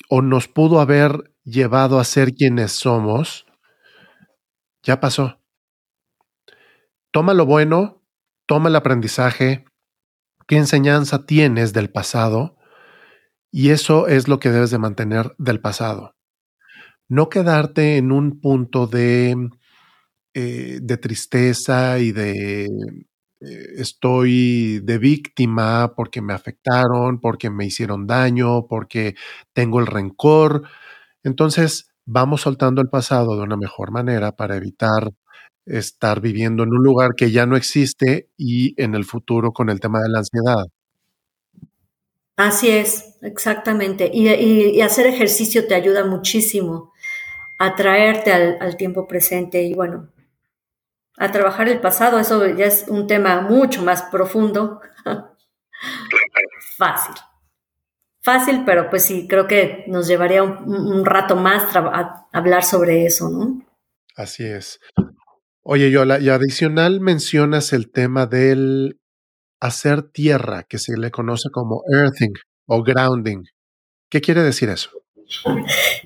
[0.09, 3.47] o nos pudo haber llevado a ser quienes somos,
[4.83, 5.41] ya pasó.
[7.13, 8.03] Toma lo bueno,
[8.47, 9.65] toma el aprendizaje,
[10.47, 12.57] qué enseñanza tienes del pasado,
[13.51, 16.17] y eso es lo que debes de mantener del pasado.
[17.09, 19.51] No quedarte en un punto de
[20.33, 22.69] eh, de tristeza y de
[23.41, 29.15] estoy de víctima porque me afectaron, porque me hicieron daño, porque
[29.53, 30.63] tengo el rencor.
[31.23, 35.11] Entonces, vamos soltando el pasado de una mejor manera para evitar
[35.67, 39.81] estar viviendo en un lugar que ya no existe y en el futuro con el
[39.81, 40.67] tema de la ansiedad.
[42.37, 44.11] Así es, exactamente.
[44.13, 46.93] Y, hacer ejercicio te ayuda muchísimo
[47.59, 49.63] a traerte al, al tiempo presente.
[49.63, 50.09] Y bueno,
[51.21, 54.81] a trabajar el pasado, eso ya es un tema mucho más profundo.
[56.79, 57.15] Fácil.
[58.23, 63.29] Fácil, pero pues sí, creo que nos llevaría un, rato más a hablar sobre eso,
[63.29, 63.63] ¿no?
[64.17, 64.81] Así es.
[65.63, 68.99] Oye, Yola, y adicional mencionas el tema del
[69.61, 72.33] hacer tierra, que se le conoce como earthing
[72.67, 73.45] o grounding.
[74.11, 74.91] ¿Qué quiere decir eso?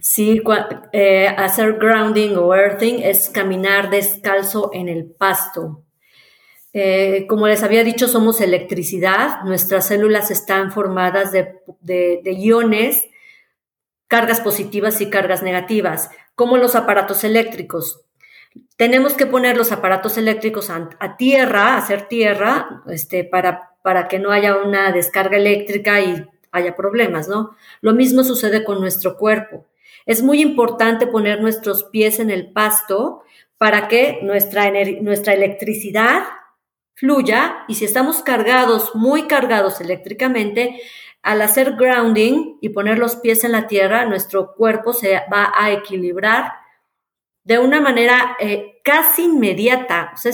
[0.00, 0.42] Sí,
[0.92, 5.82] eh, hacer grounding o earthing es caminar descalzo en el pasto.
[6.72, 9.42] Eh, como les había dicho, somos electricidad.
[9.44, 13.08] Nuestras células están formadas de, iones,
[14.08, 18.04] cargas positivas y cargas negativas, como los aparatos eléctricos.
[18.76, 24.32] Tenemos que poner los aparatos eléctricos a, tierra, hacer tierra, este, para, para que no
[24.32, 27.56] haya una descarga eléctrica y haya problemas, ¿no?
[27.80, 29.66] Lo mismo sucede con nuestro cuerpo.
[30.06, 33.22] Es muy importante poner nuestros pies en el pasto
[33.58, 36.22] para que nuestra, nuestra electricidad
[36.94, 40.80] fluya y si estamos cargados, muy cargados eléctricamente,
[41.22, 45.72] al hacer grounding y poner los pies en la tierra, nuestro cuerpo se va a
[45.72, 46.52] equilibrar
[47.44, 50.12] de una manera eh, casi inmediata.
[50.14, 50.32] O sea,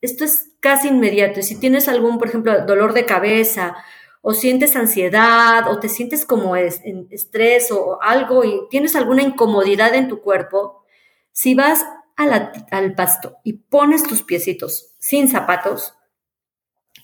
[0.00, 1.40] esto es casi inmediato.
[1.40, 3.76] Y si tienes algún, por ejemplo, dolor de cabeza
[4.22, 9.94] o sientes ansiedad o te sientes como en estrés o algo y tienes alguna incomodidad
[9.94, 10.84] en tu cuerpo,
[11.32, 11.84] si vas
[12.16, 15.94] al pasto y pones tus piecitos sin zapatos,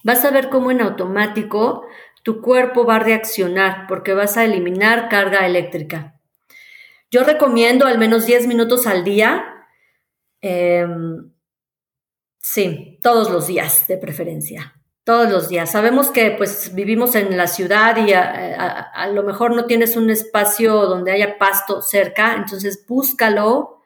[0.05, 1.85] vas a ver cómo en automático
[2.23, 6.21] tu cuerpo va a reaccionar porque vas a eliminar carga eléctrica.
[7.11, 9.66] Yo recomiendo al menos 10 minutos al día.
[10.41, 11.33] Em,
[12.39, 14.78] sí, todos los días de preferencia
[15.09, 15.71] todos los días.
[15.71, 20.85] Sabemos que pues vivimos en la ciudad y a, lo mejor no tienes un espacio
[20.85, 23.81] donde haya pasto cerca, entonces búscalo.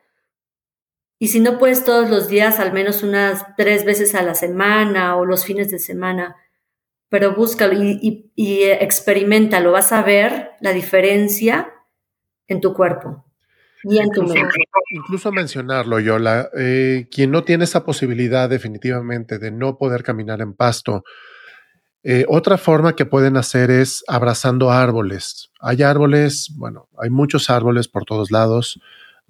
[1.21, 5.15] Y si no puedes todos los días, al menos unas tres veces a la semana
[5.15, 6.35] o los fines de semana,
[7.09, 9.71] pero búscalo y, y, experimentalo.
[9.71, 11.73] Vas a ver la diferencia
[12.49, 13.25] en tu cuerpo.
[13.85, 14.57] Y en tu mente.
[14.91, 20.55] Incluso mencionarlo, Yola, eh, quien no tiene esa posibilidad definitivamente de no poder caminar en
[20.55, 21.05] pasto,
[22.05, 25.51] eh, otra forma que pueden hacer es abrazando árboles.
[25.61, 28.81] Hay árboles, bueno, hay muchos árboles por todos lados.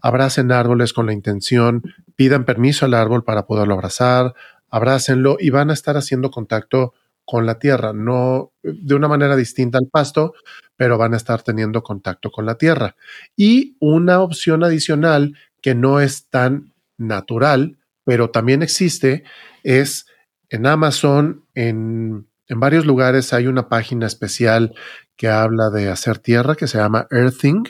[0.01, 1.83] Abracen árboles con la intención,
[2.17, 4.35] pidan permiso al árbol para poderlo abrazar,
[4.71, 6.95] abrácenlo y van a estar haciendo contacto
[7.25, 10.35] con la tierra, no de una manera distinta al pasto,
[10.77, 12.97] pero van a estar teniendo contacto con la tierra.
[13.37, 19.25] Y una opción adicional que no es tan natural, pero también existe,
[19.63, 20.07] es
[20.49, 24.75] en Amazon, en, en varios lugares hay una página especial
[25.17, 27.65] que habla de hacer tierra que se llama Earthing.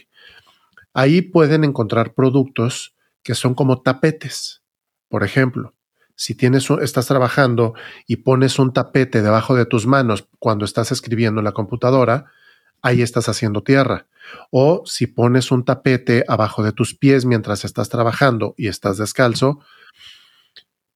[0.94, 4.62] Ahí pueden encontrar productos que son como tapetes.
[5.08, 5.74] Por ejemplo,
[6.14, 7.74] si tienes estás trabajando
[8.06, 12.32] y pones un tapete debajo de tus manos cuando estás escribiendo en la computadora,
[12.82, 14.06] ahí estás haciendo tierra.
[14.50, 19.60] O si pones un tapete abajo de tus pies mientras estás trabajando y estás descalzo,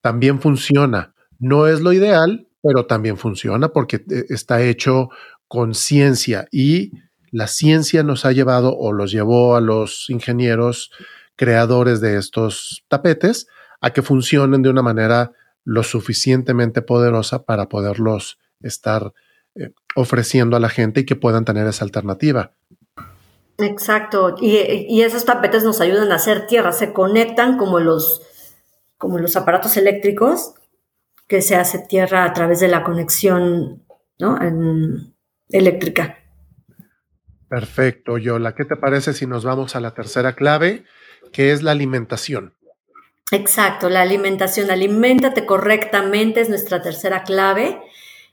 [0.00, 1.14] también funciona.
[1.38, 5.10] No es lo ideal, pero también funciona porque eh, está hecho
[5.48, 6.92] con ciencia y
[7.30, 10.90] la ciencia nos ha llevado o los llevó a los ingenieros
[11.36, 13.46] creadores de estos tapetes
[13.80, 15.32] a que funcionen de una manera
[15.64, 19.12] lo suficientemente poderosa para poderlos estar
[19.58, 22.52] eh, ofreciendo a la gente y que puedan tener esa alternativa.
[23.58, 28.20] Exacto, y, esos tapetes nos ayudan a hacer tierra, se conectan como los,
[28.98, 30.54] como los aparatos eléctricos,
[31.26, 33.82] que se hace tierra a través de la conexión
[35.48, 36.18] eléctrica.
[37.48, 38.54] Perfecto, Yola.
[38.54, 40.84] ¿Qué te parece si nos vamos a la tercera clave,
[41.32, 42.54] que es la alimentación?
[43.32, 44.70] Exacto, la alimentación.
[44.70, 47.80] Aliméntate correctamente es nuestra tercera clave.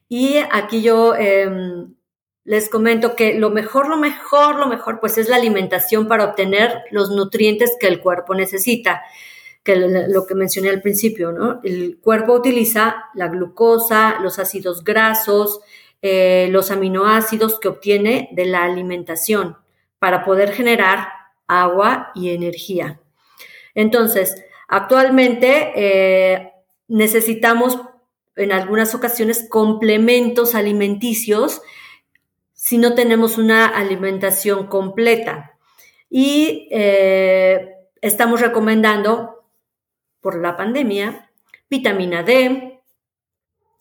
[0.10, 1.96] Y aquí yo em,
[2.44, 6.84] les comento que lo mejor, lo mejor, lo mejor, pues es la alimentación para obtener
[6.92, 9.02] los nutrientes que el cuerpo necesita,
[9.64, 11.62] que lo que mencioné al principio, ¿no?
[11.64, 15.62] El cuerpo utiliza la glucosa, los ácidos grasos,
[16.02, 19.58] eh, los aminoácidos que obtiene de la alimentación
[20.00, 21.08] para poder generar
[21.48, 23.00] agua y energía.
[23.74, 24.36] Entonces,
[24.74, 26.52] Actualmente eh,
[26.88, 27.80] necesitamos
[28.36, 31.62] en algunas ocasiones complementos alimenticios
[32.54, 35.58] si no tenemos una alimentación completa.
[36.10, 39.44] Y eh, estamos recomendando,
[40.22, 41.30] por la pandemia,
[41.70, 42.80] vitamina D,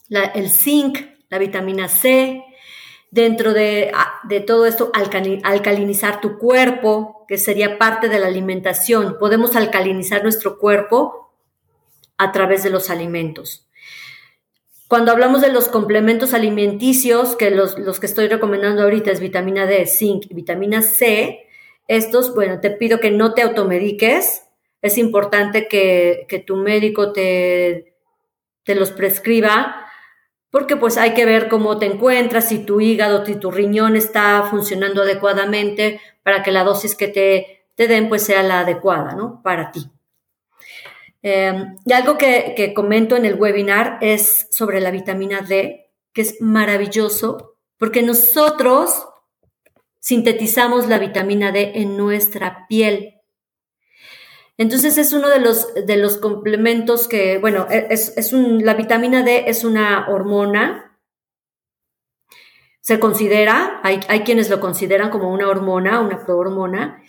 [0.09, 0.99] el zinc,
[1.29, 2.43] la vitamina C,
[3.13, 9.17] dentro de, ah, de todo esto, alcalinizar tu cuerpo, que sería parte de la alimentación.
[9.21, 11.33] Podemos alcalinizar nuestro cuerpo
[12.19, 13.69] a través de los alimentos.
[14.93, 19.87] Cuando hablamos de los complementos alimenticios, que los, que estoy recomendando ahorita es vitamina D,
[19.87, 21.49] zinc y vitamina C,
[21.89, 24.43] estos, bueno, te pido que no te automediques.
[24.83, 27.95] Es importante que, que tu médico te,
[28.65, 29.87] te los prescriba
[30.51, 34.43] porque pues hay que ver cómo te encuentras, si tu hígado, si tu riñón está
[34.51, 39.41] funcionando adecuadamente para que la dosis que te, te den pues sea la adecuada, ¿no?
[39.43, 39.91] Para ti.
[41.23, 46.41] Em, y algo que, comento en el webinar es sobre la vitamina D, que es
[46.41, 49.07] maravilloso, porque nosotros
[50.01, 53.21] sintetizamos la vitamina D en nuestra piel.
[54.59, 55.39] Entonces es uno de
[55.97, 60.99] los, complementos que, bueno, e, es, la vitamina D es una hormona,
[62.81, 67.01] se considera, hay, hay quienes lo consideran como una hormona, una prohormona,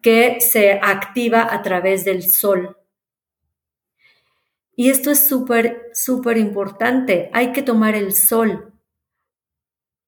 [0.00, 2.76] que se activa a través del sol.
[4.76, 7.30] Y esto es súper, súper importante.
[7.32, 8.74] Hay que tomar el sol.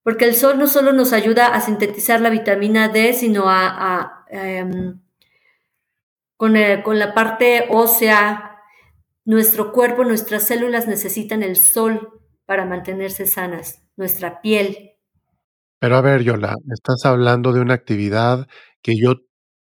[0.03, 5.01] Porque el sol no solo nos ayuda a sintetizar la vitamina D, sino a, em,
[6.55, 8.61] eh, con, la parte ósea,
[9.25, 14.93] nuestro cuerpo, nuestras células necesitan el sol para mantenerse sanas, nuestra piel.
[15.81, 18.49] Pero a ver, Yola, estás hablando de una actividad
[18.83, 19.17] que yo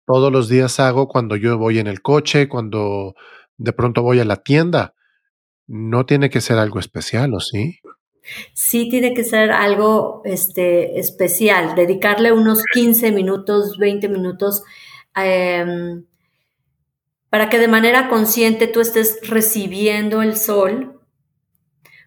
[0.07, 3.15] todos los días hago cuando yo voy en el coche, cuando
[3.57, 4.95] de pronto voy a la tienda.
[5.69, 7.79] No tiene que ser algo especial, ¿o sí?
[8.53, 14.65] Sí tiene que ser algo este, especial, dedicarle unos 15 minutos, 20 minutos
[15.17, 16.03] eh,
[17.31, 21.01] para que de manera consciente tú estés recibiendo el sol.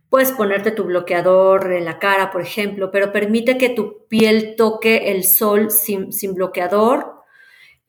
[0.09, 5.12] Puedes ponerte tu bloqueador en la cara, por ejemplo, pero permite que tu piel toque
[5.12, 7.20] el sol sin, bloqueador.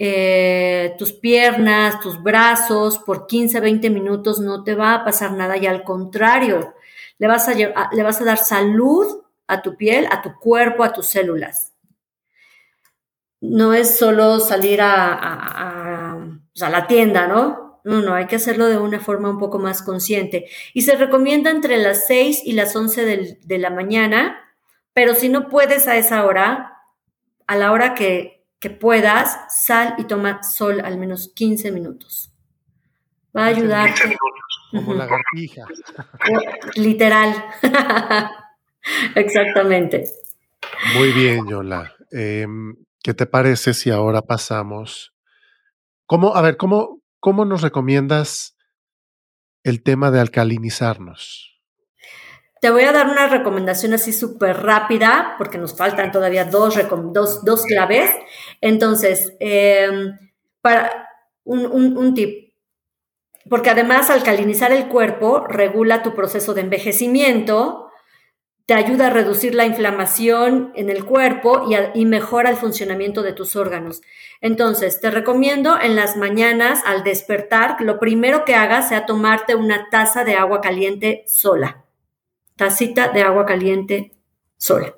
[0.05, 5.57] Eh, tus piernas, tus brazos, por 15, 20 minutos no te va a pasar nada
[5.57, 6.75] y al contrario,
[7.19, 10.93] le vas a, le vas a dar salud a tu piel, a tu cuerpo, a
[10.93, 11.73] tus células.
[13.41, 16.03] No es solo salir a
[16.61, 17.81] a la tienda, ¿no?
[17.85, 20.49] No, no, hay que hacerlo de una forma un poco más consciente.
[20.75, 24.39] Y se recomienda entre las 6 y las 11 de la mañana,
[24.93, 26.79] pero si no puedes a esa hora,
[27.47, 32.33] a la hora que, que puedas, sal y toma sol al menos 15 minutos.
[33.37, 34.17] Va a ayudarte.
[34.71, 35.67] Como lagartija.
[36.77, 37.45] Literal.
[39.17, 40.05] Exactamente.
[40.97, 41.93] Muy bien, Yola.
[42.13, 45.13] Em, ¿Qué te parece si ahora pasamos
[46.13, 48.55] ¿Cómo, a ver, cómo, cómo nos recomiendas
[49.65, 51.52] el tema de alcalinizarnos?
[52.63, 56.79] Te voy a dar una recomendación así súper rápida, porque nos faltan todavía dos,
[57.45, 58.09] dos, claves.
[58.61, 60.17] Entonces, em,
[60.61, 61.09] para
[61.43, 62.55] un, un tip,
[63.51, 67.91] porque además alcalinizar el cuerpo regula tu proceso de envejecimiento,
[68.67, 73.57] te ayuda a reducir la inflamación en el cuerpo y, mejora el funcionamiento de tus
[73.57, 74.03] órganos.
[74.41, 79.89] Entonces, te recomiendo en las mañanas al despertar, lo primero que hagas sea tomarte una
[79.91, 81.82] taza de agua caliente sola.
[82.63, 84.13] Tacita de agua caliente
[84.57, 84.95] sola.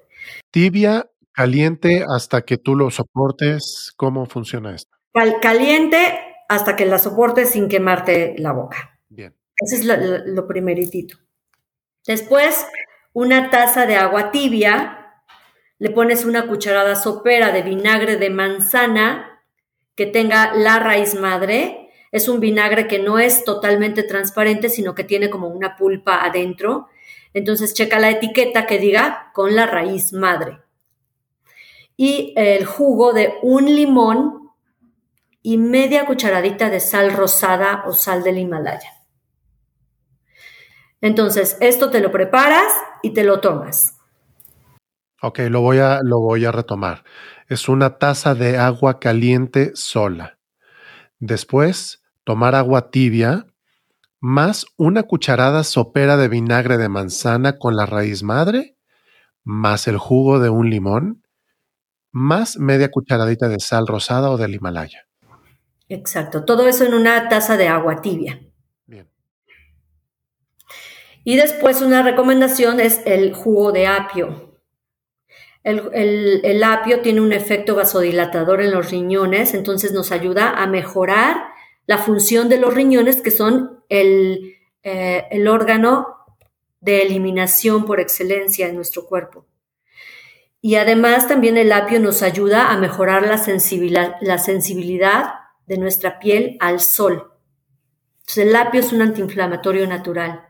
[0.50, 3.90] Tibia, caliente hasta que tú lo soportes.
[3.96, 4.94] ¿Cómo funciona esto?
[5.40, 5.96] caliente
[6.46, 9.00] hasta que la soportes sin quemarte la boca.
[9.08, 9.34] Bien.
[9.56, 9.96] Ese es lo,
[10.26, 11.16] lo primeritito.
[12.06, 12.66] Después,
[13.14, 15.22] una taza de agua tibia,
[15.78, 19.40] le pones una cucharada sopera de vinagre de manzana
[19.94, 21.88] que tenga la raíz madre.
[22.12, 26.88] Es un vinagre que no es totalmente transparente, sino que tiene como una pulpa adentro.
[27.34, 30.60] Entonces checa la etiqueta que diga con la raíz madre.
[31.96, 34.52] Y el jugo de un limón
[35.42, 38.90] y media cucharadita de sal rosada o sal del Himalaya.
[41.00, 42.72] Entonces, esto te lo preparas
[43.02, 43.98] y te lo tomas.
[45.20, 47.04] Ok, lo voy a, lo voy a retomar.
[47.46, 50.38] Es una taza de agua caliente sola.
[51.18, 53.46] Después, tomar agua tibia
[54.24, 58.74] más una cucharada sopera de vinagre de manzana con la raíz madre,
[59.42, 61.26] más el jugo de un limón,
[62.10, 65.06] más media cucharadita de sal rosada o del Himalaya.
[65.90, 68.40] Exacto, todo eso en una taza de agua tibia.
[71.22, 74.58] Y después una recomendación es el jugo de apio.
[75.62, 81.36] El, apio tiene un efecto vasodilatador en los riñones, entonces nos ayuda a mejorar
[81.86, 86.06] la función de los riñones, que son el, eh, el órgano
[86.80, 89.46] de eliminación por excelencia en nuestro cuerpo.
[90.60, 95.34] Y además también el apio nos ayuda a mejorar la sensibilidad, la sensibilidad
[95.66, 97.32] de nuestra piel al sol.
[98.20, 100.46] Entonces el apio es un antiinflamatorio natural.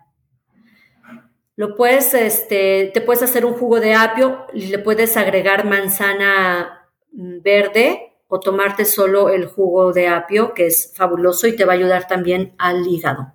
[1.57, 6.89] Lo puedes, este, te puedes hacer un jugo de apio y le puedes agregar manzana
[7.12, 11.74] mm, verde o tomarte solo el jugo de apio, que es fabuloso y te va
[11.74, 13.32] a ayudar también al hígado.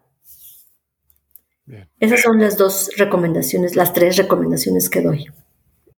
[2.01, 5.25] Esas son las dos recomendaciones, las tres recomendaciones que doy.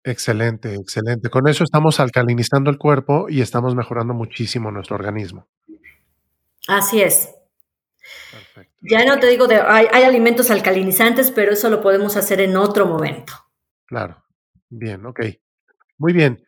[0.04, 1.30] Excelente, excelente.
[1.30, 5.48] Con eso estamos alcalinizando el cuerpo y estamos mejorando muchísimo nuestro organismo.
[6.68, 7.28] Así es.
[8.82, 12.56] Ya no te digo de hay, hay, alimentos alcalinizantes, pero eso lo podemos hacer en
[12.56, 13.32] otro momento.
[13.86, 14.22] Claro.
[14.68, 15.22] Bien, ok.
[15.98, 16.44] Muy bien.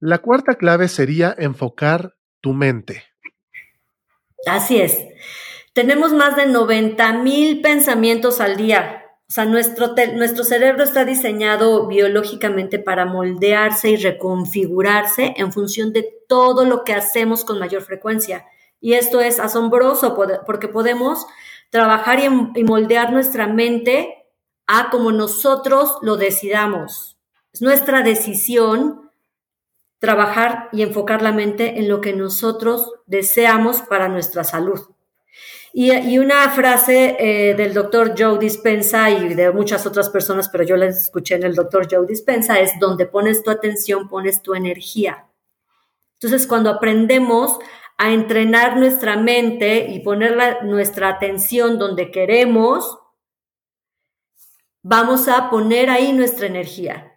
[0.00, 3.02] La cuarta clave sería enfocar tu mente.
[4.46, 4.96] Así es.
[5.72, 9.04] Tenemos más de 90 mil pensamientos al día.
[9.28, 16.08] O sea, nuestro, nuestro cerebro está diseñado biológicamente para moldearse y reconfigurarse en función de
[16.28, 18.46] todo lo que hacemos con mayor frecuencia.
[18.80, 21.26] Y esto es asombroso porque podemos
[21.70, 24.26] trabajar y moldear nuestra mente
[24.66, 27.18] a como nosotros lo decidamos.
[27.52, 29.07] Es nuestra decisión
[29.98, 34.80] trabajar y enfocar la mente en lo que nosotros deseamos para nuestra salud.
[35.72, 40.76] Y, una frase eh, del doctor Joe Dispensa y de muchas otras personas, pero yo
[40.76, 45.26] la escuché en el doctor Joe Dispensa, es donde pones tu atención, pones tu energía.
[46.14, 47.58] Entonces, cuando aprendemos
[47.96, 52.98] a entrenar nuestra mente y poner nuestra atención donde queremos,
[54.82, 57.07] vamos a poner ahí nuestra energía.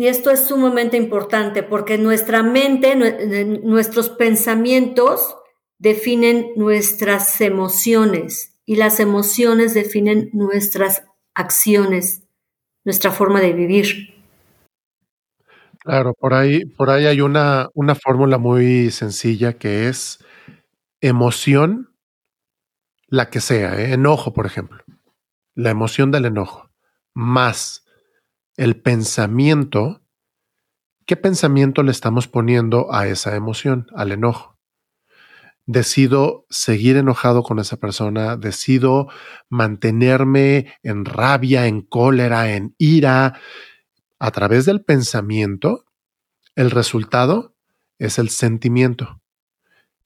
[0.00, 2.96] Y esto es sumamente importante porque nuestra mente,
[3.62, 5.36] nuestros pensamientos
[5.76, 12.22] definen nuestras emociones y las emociones definen nuestras acciones,
[12.82, 14.14] nuestra forma de vivir.
[15.80, 20.24] Claro, por ahí, por ahí hay una, una fórmula muy sencilla que es
[21.02, 21.94] emoción,
[23.06, 23.92] la que sea, ¿eh?
[23.92, 24.82] enojo, por ejemplo,
[25.54, 26.70] la emoción del enojo,
[27.12, 27.84] más
[28.60, 30.02] el pensamiento,
[31.06, 34.58] ¿qué pensamiento le estamos poniendo a esa emoción, al enojo?
[35.64, 39.08] Decido seguir enojado con esa persona, decido
[39.48, 43.40] mantenerme en rabia, en cólera, en ira.
[44.18, 45.86] A través del pensamiento,
[46.54, 47.56] el resultado
[47.98, 49.22] es el sentimiento.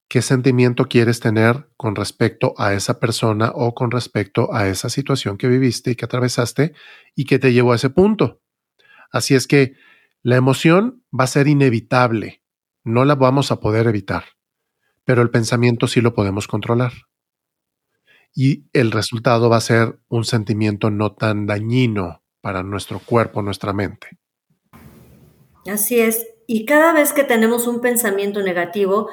[0.07, 5.39] ¿Qué sentimiento quieres tener con respecto a esa persona o con respecto a esa situación
[5.39, 6.73] que viviste y que atravesaste
[7.17, 8.43] y que te llevó a ese punto?
[9.15, 9.77] Así es que
[10.25, 12.43] la emoción va a ser inevitable,
[12.83, 14.25] no la vamos a poder evitar,
[15.05, 16.93] pero el pensamiento sí lo podemos controlar.
[18.35, 23.73] Y el resultado va a ser un sentimiento no tan dañino para nuestro cuerpo, nuestra
[23.73, 24.19] mente.
[25.65, 26.27] Así es.
[26.49, 29.11] Y cada vez que tenemos un pensamiento negativo,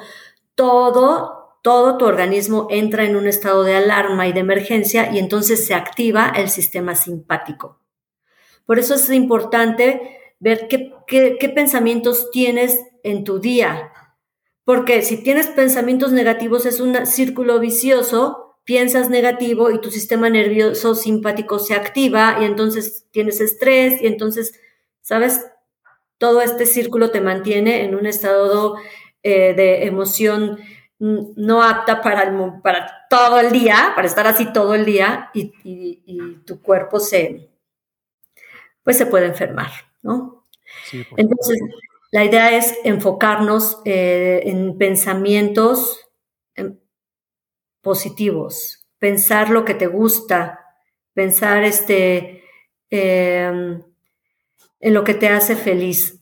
[0.56, 5.64] todo, todo tu organismo entra en un estado de alarma y de emergencia y entonces
[5.64, 7.81] se activa el sistema simpático.
[8.66, 13.92] Por eso es importante ver qué, pensamientos tienes en tu día.
[14.64, 20.94] Porque si tienes pensamientos negativos es un círculo vicioso, piensas negativo y tu sistema nervioso
[20.94, 24.58] simpático se activa y entonces tienes estrés y entonces,
[25.00, 25.46] ¿sabes?
[26.18, 28.76] Todo este círculo te mantiene en un estado
[29.22, 30.58] eh, de emoción
[30.98, 32.32] no apta para,
[32.62, 35.52] para todo el día, para estar así todo el día y
[36.46, 37.51] tu cuerpo se,
[38.82, 39.70] pues se puede enfermar,
[40.02, 40.46] ¿no?
[41.16, 41.58] Entonces,
[42.10, 46.10] la idea es enfocarnos eh, en pensamientos
[46.54, 46.78] em,
[47.80, 50.60] positivos, pensar lo que te gusta,
[51.14, 52.44] pensar este,
[52.90, 53.82] em,
[54.80, 56.20] en lo que te hace feliz.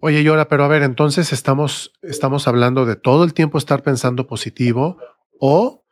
[0.00, 4.26] Oye, Yora, pero a ver, entonces estamos, estamos hablando de todo el tiempo estar pensando
[4.26, 4.98] positivo
[5.38, 5.84] o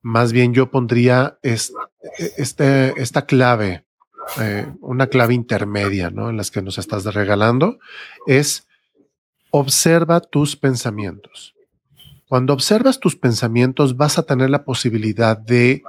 [0.00, 3.86] más bien yo pondría este, esta clave
[4.40, 6.30] eh, una clave intermedia, ¿no?
[6.30, 7.78] En las que nos estás regalando,
[8.26, 8.66] es
[9.50, 11.54] observa tus pensamientos.
[12.28, 15.82] Cuando observas tus pensamientos vas a tener la posibilidad de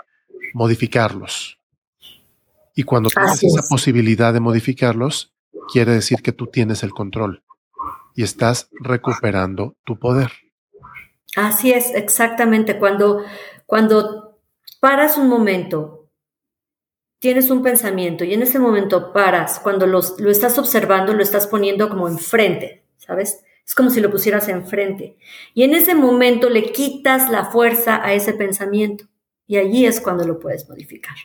[0.54, 1.58] modificarlos.
[2.76, 5.32] Y cuando tienes esa posibilidad de modificarlos,
[5.72, 7.44] quiere decir que tú tienes el control
[8.16, 10.32] y estás recuperando tu poder.
[11.36, 12.78] Así es, exactamente.
[12.78, 13.24] Cuando,
[13.66, 14.40] cuando
[14.80, 16.03] paras un momento
[17.24, 21.88] tienes un pensamiento y en ese momento paras, cuando lo estás observando, lo estás poniendo
[21.88, 23.46] como enfrente, ¿sabes?
[23.66, 25.16] Es como si lo pusieras enfrente.
[25.54, 29.06] Y en ese momento le quitas la fuerza a ese pensamiento
[29.48, 31.16] y allí es cuando lo puedes modificar.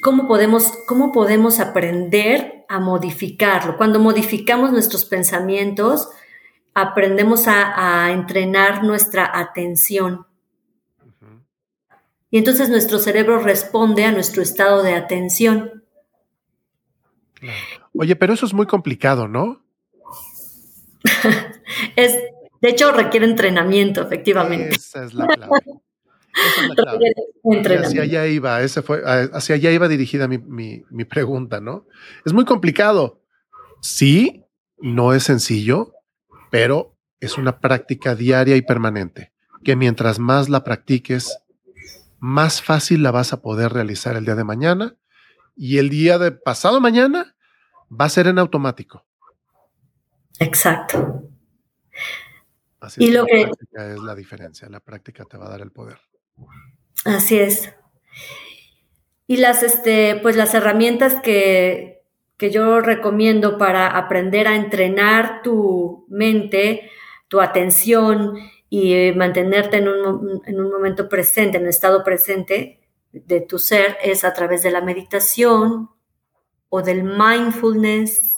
[0.00, 3.76] ¿Cómo podemos, cómo podemos aprender a modificarlo?
[3.76, 6.08] Cuando modificamos nuestros pensamientos,
[6.72, 10.24] aprendemos a entrenar nuestra atención
[12.32, 15.84] y entonces nuestro cerebro responde a nuestro estado de atención.
[17.94, 19.62] Oye, pero eso es muy complicado, ¿no?
[21.96, 22.16] es,
[22.62, 24.76] de hecho, requiere entrenamiento, efectivamente.
[24.76, 25.50] Esa es la clave.
[27.84, 30.38] hacia allá iba, ese fue, hacia allá iba dirigida mi,
[30.88, 31.86] mi pregunta, ¿no?
[32.24, 33.20] Es muy complicado.
[33.82, 34.46] Sí,
[34.78, 35.92] no es sencillo,
[36.50, 41.41] pero es una práctica diaria y permanente, que mientras más la practiques,
[42.22, 44.94] más fácil la vas a poder realizar el día de mañana
[45.56, 47.34] y el día de pasado mañana
[47.90, 49.04] va a ser en automático.
[50.38, 51.24] Exacto.
[52.78, 55.50] Así y es lo que, la práctica es la diferencia, la práctica te va a
[55.50, 55.98] dar el poder.
[57.04, 57.74] Así es.
[59.26, 62.04] Y las, este, pues las herramientas que,
[62.36, 66.88] que yo recomiendo para aprender a entrenar tu mente,
[67.26, 68.36] tu atención
[68.74, 72.80] y eh, mantenerte en un, en un momento presente, en un estado presente
[73.12, 75.90] de tu ser, es a través de la meditación
[76.70, 78.32] o del mindfulness,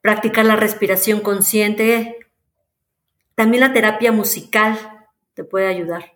[0.00, 2.16] practicar la respiración consciente.
[3.34, 4.78] También la terapia musical
[5.34, 6.12] te puede ayudar.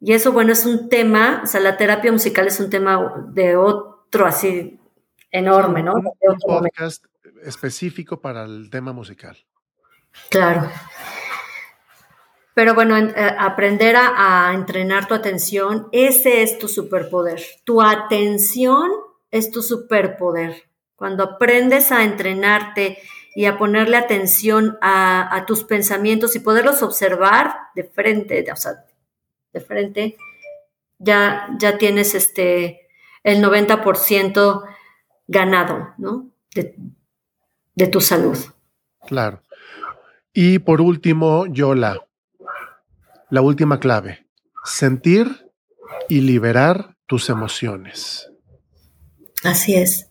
[0.00, 3.54] Y eso, bueno, es un tema, o sea, la terapia musical es un tema de
[3.54, 4.80] otro así
[5.30, 5.94] enorme, ¿no?
[5.94, 7.04] Un, podcast
[7.44, 9.38] específico para el tema musical.
[10.28, 10.68] Claro.
[12.58, 17.40] Pero bueno, eh, aprender a, entrenar tu atención, ese es tu superpoder.
[17.62, 18.90] Tu atención
[19.30, 20.64] es tu superpoder.
[20.96, 22.98] Cuando aprendes a entrenarte
[23.36, 28.72] y a ponerle atención a, tus pensamientos y poderlos observar de frente, de, o sea,
[29.52, 30.16] de frente,
[30.98, 32.88] ya, ya tienes este,
[33.22, 34.64] el 90%
[35.28, 36.28] ganado, ¿no?
[36.52, 38.36] de tu salud.
[39.06, 39.44] Claro.
[40.32, 42.07] Y por último, Yola,
[43.30, 44.26] la última clave,
[44.64, 45.50] sentir
[46.08, 48.30] y liberar tus emociones.
[49.44, 50.10] Así es.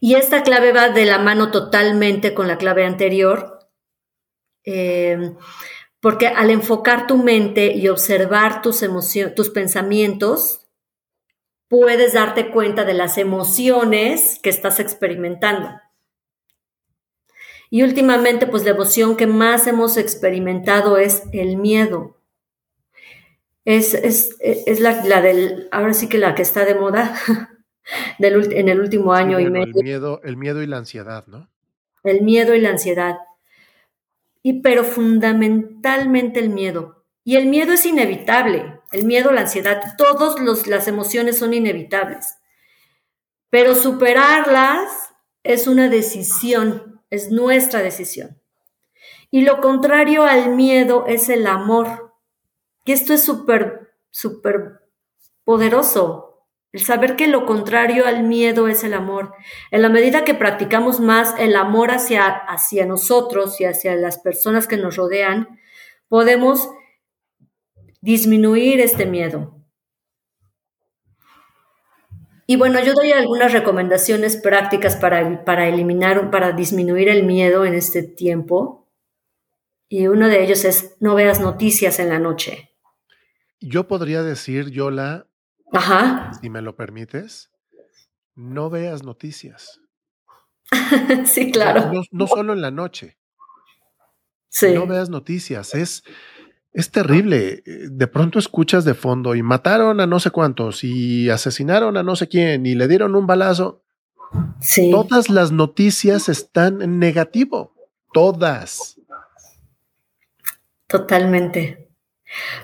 [0.00, 3.58] Y esta clave va de la mano totalmente con la clave anterior,
[4.64, 5.34] eh,
[6.00, 8.84] porque al enfocar tu mente y observar tus
[9.34, 10.66] tus pensamientos,
[11.68, 15.70] puedes darte cuenta de las emociones que estás experimentando.
[17.70, 22.17] Y últimamente, pues la emoción que más hemos experimentado es el miedo
[23.76, 27.14] es, es, es la, la, del, ahora sí que la que está de moda
[28.18, 29.74] del, en el último año y medio.
[29.76, 31.50] El miedo, el miedo y la ansiedad, ¿no?
[32.02, 33.18] El miedo y la ansiedad.
[34.42, 37.04] Y pero fundamentalmente el miedo.
[37.24, 38.80] Y el miedo es inevitable.
[38.90, 42.38] El miedo, la ansiedad, todas las emociones son inevitables.
[43.50, 45.12] Pero superarlas
[45.42, 48.40] es una decisión, es nuestra decisión.
[49.30, 52.07] Y lo contrario al miedo es el amor.
[52.88, 54.80] Y esto es súper, súper
[55.44, 56.46] poderoso.
[56.72, 59.34] El saber que lo contrario al miedo es el amor.
[59.70, 64.66] En la medida que practicamos más el amor hacia, hacia nosotros y hacia las personas
[64.66, 65.60] que nos rodean,
[66.08, 66.70] podemos
[68.00, 69.62] disminuir este miedo.
[72.46, 77.74] Y bueno, yo doy algunas recomendaciones prácticas para, para eliminar, para disminuir el miedo en
[77.74, 78.88] este tiempo.
[79.90, 82.67] Y uno de ellos es no veas noticias en la noche.
[83.60, 85.26] Yo podría decir, Yola,
[85.72, 86.32] Ajá.
[86.40, 87.50] si me lo permites,
[88.34, 89.80] no veas noticias.
[91.24, 91.90] sí, claro.
[92.12, 93.18] No, solo en la noche.
[94.48, 94.72] Sí.
[94.74, 95.74] No veas noticias.
[95.74, 96.04] Es,
[96.72, 97.62] es terrible.
[97.64, 102.16] De pronto escuchas de fondo y mataron a no sé cuántos y asesinaron a no
[102.16, 103.82] sé quién y le dieron un balazo.
[104.60, 104.90] Sí.
[104.90, 107.74] Todas las noticias están en negativo.
[108.12, 109.00] Todas.
[110.86, 111.87] Totalmente.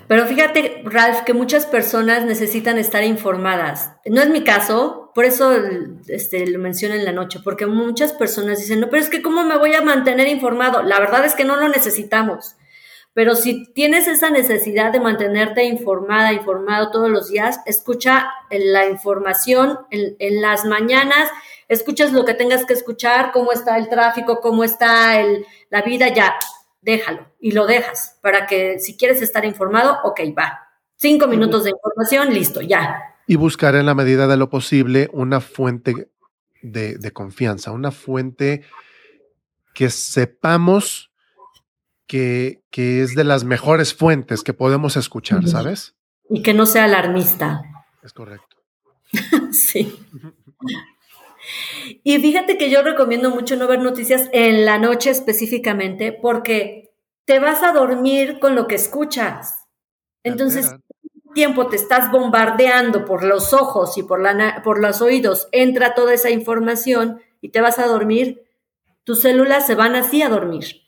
[0.09, 3.93] Pero fíjate, Ralph, que muchas personas necesitan estar informadas.
[4.05, 5.53] No es mi caso, por eso
[6.09, 9.43] este, lo menciono en la noche, porque muchas personas dicen, no, pero es que ¿cómo
[9.45, 10.83] me voy a mantener informado?
[10.83, 12.57] La verdad es que no lo necesitamos.
[13.15, 19.79] Pero si tienes esa necesidad de mantenerte informada, informado todos los días, escucha la información
[19.91, 21.31] en, las mañanas,
[21.69, 25.15] escuchas lo que tengas que escuchar, cómo está el tráfico, cómo está
[25.71, 26.35] la vida, ya
[26.85, 30.61] déjalo y lo dejas para que si quieres estar informado, ok, va.
[30.97, 33.17] Cinco minutos de información, listo, ya.
[33.27, 36.09] Y buscar en la medida de lo posible una fuente
[36.63, 38.63] de, confianza, una fuente
[39.75, 41.11] que sepamos
[42.07, 45.95] que, que, es de las mejores fuentes que podemos escuchar, ¿sabes?
[46.29, 47.63] Y que no sea alarmista.
[48.03, 48.57] Es correcto.
[49.53, 49.99] sí.
[52.03, 56.93] Y fíjate que yo recomiendo mucho no ver noticias en la noche específicamente porque
[57.25, 59.67] te vas a dormir con lo que escuchas.
[60.23, 60.75] Entonces,
[61.35, 66.15] tiempo te estás bombardeando por los ojos y por, la, por los oídos, entra toda
[66.15, 68.43] esa información y te vas a dormir,
[69.03, 70.83] tus células se van así a dormir.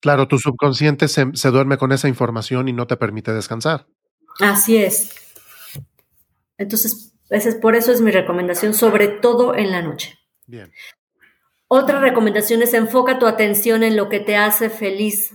[0.00, 3.86] Claro, tu subconsciente se, se, duerme con esa información y no te permite descansar.
[4.40, 5.10] Así es.
[6.56, 10.18] Entonces, es, por eso es mi recomendación, sobre todo en la noche.
[10.46, 10.72] Bien.
[11.68, 15.34] Otra recomendación es enfoca tu atención en lo que te hace feliz,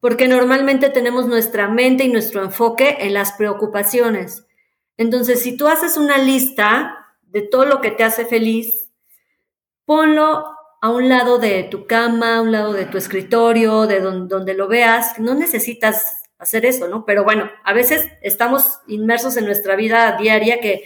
[0.00, 4.46] porque normalmente tenemos nuestra mente y nuestro enfoque en las preocupaciones.
[4.96, 8.90] Entonces, si tú haces una lista de todo lo que te hace feliz,
[9.84, 10.44] ponlo
[10.80, 14.68] a un lado de tu cama, a un lado de tu escritorio, de donde, lo
[14.68, 15.18] veas.
[15.18, 17.04] No necesitas hacer eso, ¿no?
[17.04, 20.84] Pero bueno, a veces estamos inmersos en nuestra vida diaria que,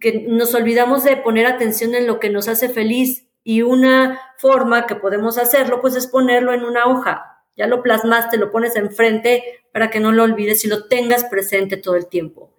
[0.00, 4.86] que nos olvidamos de poner atención en lo que nos hace feliz y una forma
[4.86, 9.64] que podemos hacerlo, pues es ponerlo en una hoja ya lo plasmaste, lo pones enfrente
[9.72, 12.54] para que no lo olvides y lo tengas presente todo el tiempo.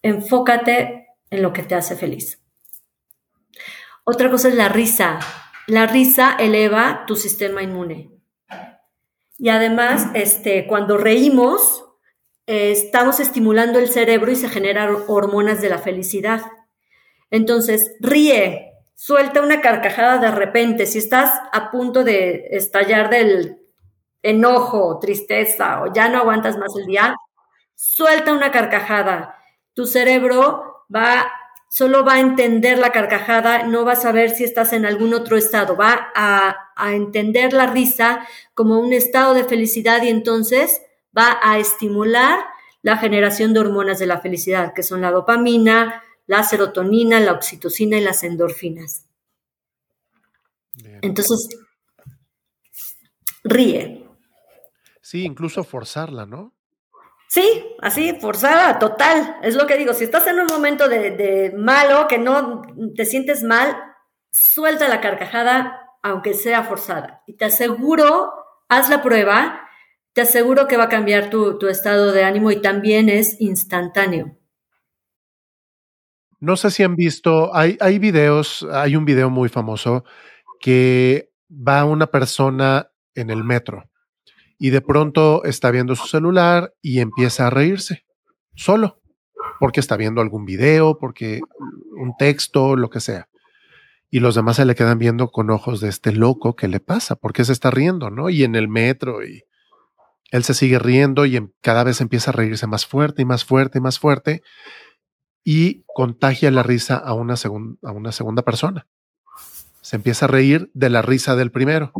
[0.00, 2.40] Enfócate en lo que te hace feliz.
[4.04, 5.18] Otra cosa es la risa.
[5.66, 8.10] La risa eleva tu sistema inmune.
[9.38, 11.83] Y además, este, cuando reímos,
[12.46, 16.42] eh, estamos estimulando el cerebro y se generan hormonas de la felicidad.
[17.30, 20.86] Entonces, ríe, suelta una carcajada de repente.
[20.86, 23.58] Si estás a punto de estallar del
[24.22, 27.14] enojo, tristeza o ya no aguantas más el día,
[27.74, 29.36] suelta una carcajada.
[29.74, 31.30] Tu cerebro va,
[31.68, 35.36] solo va a entender la carcajada, no va a saber si estás en algún otro
[35.36, 40.82] estado, va a, a entender la risa como un estado de felicidad y entonces
[41.16, 42.44] va a estimular
[42.82, 47.96] la generación de hormonas de la felicidad, que son la dopamina, la serotonina, la oxitocina
[47.96, 49.06] y las endorfinas.
[51.02, 51.48] Entonces,
[53.42, 54.06] ríe.
[55.00, 56.54] Sí, incluso forzarla, ¿no?
[57.28, 59.38] Sí, así, forzada, total.
[59.42, 62.62] Es lo que digo, si estás en un momento de, malo, que no
[62.94, 63.76] te sientes mal,
[64.30, 67.22] suelta la carcajada, aunque sea forzada.
[67.26, 68.32] Y te aseguro,
[68.68, 69.63] haz la prueba,
[70.14, 74.38] te aseguro que va a cambiar tu, estado de ánimo y también es instantáneo.
[76.38, 80.04] No sé si han visto, hay, hay videos, hay un video muy famoso
[80.60, 83.90] que va una persona en el metro
[84.58, 88.04] y de pronto está viendo su celular y empieza a reírse
[88.54, 89.00] solo,
[89.58, 91.40] porque está viendo algún video, porque
[91.96, 93.28] un texto, lo que sea.
[94.10, 97.16] Y los demás se le quedan viendo con ojos de este loco, ¿qué le pasa?
[97.16, 98.10] ¿Por qué se está riendo?
[98.10, 98.30] ¿No?
[98.30, 99.44] Y en el metro y
[100.34, 103.78] él se sigue riendo y cada vez empieza a reírse más fuerte y más fuerte
[103.78, 104.42] y más fuerte
[105.44, 108.88] y contagia la risa a una, a una segunda persona.
[109.80, 111.92] Se empieza a reír de la risa del primero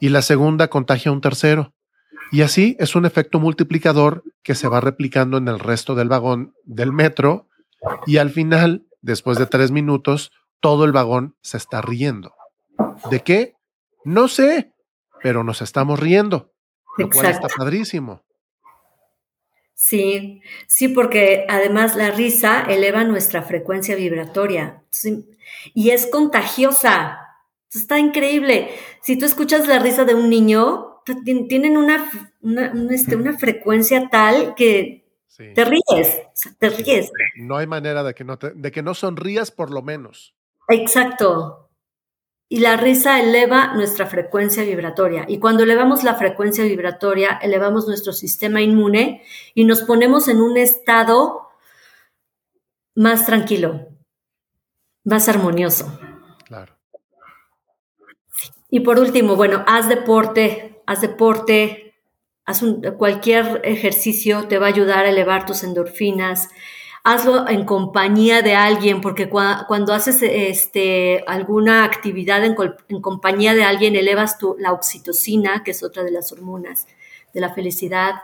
[0.00, 1.74] y la segunda contagia a un tercero.
[2.32, 6.54] Y así es un efecto multiplicador que se va replicando en el resto del vagón
[6.64, 7.46] del metro
[8.04, 12.34] y al final, después de tres minutos, todo el vagón se está riendo.
[13.12, 13.54] ¿De qué?
[14.04, 14.72] No sé,
[15.22, 16.51] pero nos estamos riendo,
[16.98, 18.22] lo cual está padrísimo.
[19.74, 24.84] Sí, sí, porque además la risa eleva nuestra frecuencia vibratoria
[25.74, 27.18] y es contagiosa.
[27.74, 28.70] Está increíble.
[29.02, 32.08] Si tú escuchas la risa de un niño, tienen una,
[32.90, 35.04] este, una, frecuencia tal que
[35.36, 36.22] te ríes,
[36.58, 37.10] te ríes.
[37.36, 40.34] No hay manera de que no, de que no sonrías por lo menos.
[40.68, 41.70] Exacto.
[42.52, 45.24] Y la risa eleva nuestra frecuencia vibratoria.
[45.26, 49.22] Y cuando elevamos la frecuencia vibratoria, elevamos nuestro sistema inmune
[49.54, 51.48] y nos ponemos en un estado
[52.94, 53.88] más tranquilo,
[55.02, 55.98] más armonioso.
[58.68, 61.94] Y por último, bueno, haz deporte, haz deporte,
[62.44, 62.62] haz
[62.98, 66.50] cualquier ejercicio te va a ayudar a elevar tus endorfinas.
[67.04, 72.54] Hazlo en compañía de alguien, porque cuando haces este, alguna actividad en,
[73.00, 76.86] compañía de alguien, elevas tu, la oxitocina, que es otra de las hormonas
[77.34, 78.14] de la felicidad.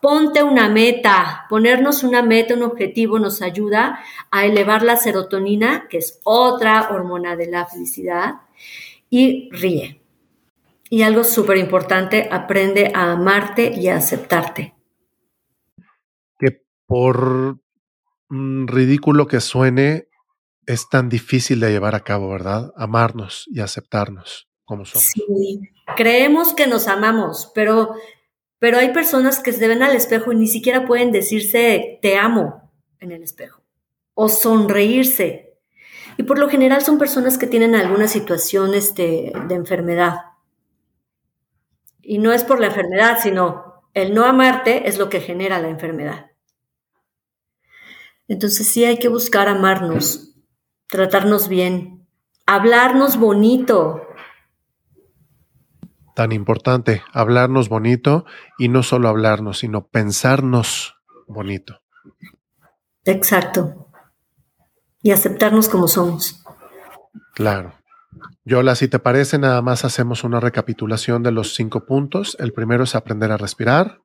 [0.00, 1.46] Ponte una meta.
[1.50, 3.98] Ponernos una meta, un objetivo, nos ayuda
[4.30, 8.42] a elevar la serotonina, que es otra hormona de la felicidad
[9.10, 10.00] y ríe.
[10.90, 14.74] Y algo súper importante, aprende a amarte y a aceptarte.
[16.38, 17.58] Que por
[18.30, 20.08] ridículo que suene,
[20.66, 22.72] es tan difícil de llevar a cabo, ¿verdad?
[22.76, 25.06] Amarnos y aceptarnos como somos.
[25.06, 25.60] Sí,
[25.96, 27.94] creemos que nos amamos, pero,
[28.58, 32.70] pero hay personas que se ven al espejo y ni siquiera pueden decirse te amo
[33.00, 33.62] en el espejo
[34.12, 35.48] o sonreírse
[36.18, 40.16] y por lo general son personas que tienen alguna situación este, de enfermedad.
[42.02, 45.68] Y no es por la enfermedad, sino el no amarte es lo que genera la
[45.68, 46.27] enfermedad.
[48.28, 50.34] Entonces sí hay que buscar amarnos,
[50.86, 52.06] tratarnos bien,
[52.46, 54.02] hablarnos bonito.
[56.14, 58.26] Tan importante, hablarnos bonito
[58.58, 61.80] y no solo hablarnos, sino pensarnos bonito.
[63.04, 63.90] Exacto.
[65.00, 66.44] Y aceptarnos como somos.
[67.34, 67.72] Claro.
[68.44, 72.36] Yola, si te parece, nada más hacemos una recapitulación de los cinco puntos.
[72.40, 74.00] El primero es aprender a respirar.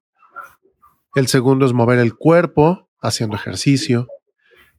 [1.15, 4.07] El segundo es mover el cuerpo haciendo ejercicio.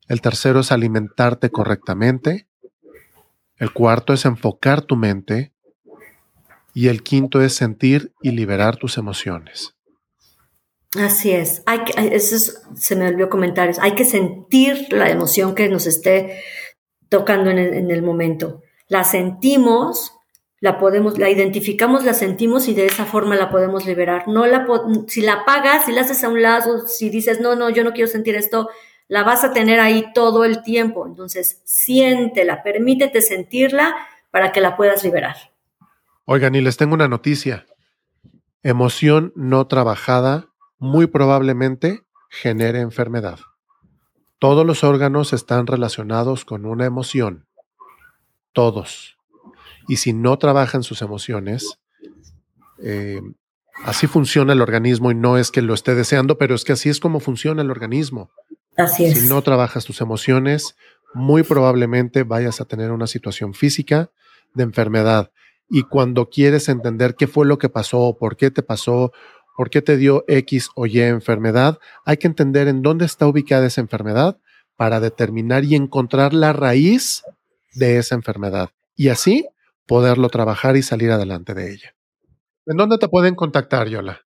[0.09, 2.47] El tercero es alimentarte correctamente.
[3.57, 5.53] El cuarto es enfocar tu mente.
[6.75, 9.75] Y el quinto es sentir y liberar tus emociones.
[10.97, 11.63] Así es.
[11.67, 12.37] Hay que, eso
[12.77, 13.79] se me olvidó comentarios.
[13.81, 16.43] Hay que sentir la emoción que nos esté
[17.09, 18.63] tocando en el, en el momento.
[18.89, 20.13] La sentimos,
[20.65, 24.27] la podemos, la identificamos, la sentimos y de esa forma la podemos liberar.
[24.29, 24.67] No la,
[25.09, 27.93] si la apagas, si la haces a un lado, si dices, no, no, yo no
[27.93, 28.71] quiero sentir esto,
[29.07, 31.07] la vas a tener ahí todo el tiempo.
[31.07, 33.95] Entonces, siéntela, permítete sentirla
[34.31, 35.37] para que la puedas liberar.
[36.25, 37.67] Oigan, y les tengo una noticia.
[38.63, 40.47] Emoción no trabajada
[40.79, 43.39] muy probablemente genere enfermedad.
[44.39, 47.49] Todos los órganos están relacionados con una emoción.
[48.55, 49.14] Todos.
[49.89, 51.79] Y si no trabajan sus emociones,
[52.83, 53.21] eh,
[53.85, 56.89] así funciona el organismo y no es que lo esté deseando, pero es que así
[56.89, 58.31] es como funciona el organismo.
[58.77, 59.19] Así es.
[59.19, 60.77] Si no trabajas tus emociones,
[61.15, 64.11] muy probablemente vayas a tener una situación física
[64.55, 65.31] de enfermedad.
[65.71, 69.13] Y cuando quieres entender qué fue lo que pasó, por qué te pasó,
[69.57, 73.67] por qué te dio X o Y enfermedad, hay que entender en dónde está ubicada
[73.67, 74.39] esa enfermedad
[74.77, 77.23] para determinar y encontrar la raíz
[77.75, 78.71] de esa enfermedad.
[78.97, 79.47] Y así
[79.87, 81.97] poderlo trabajar y salir adelante de ella.
[82.67, 84.21] ¿En dónde te pueden contactar, Yola?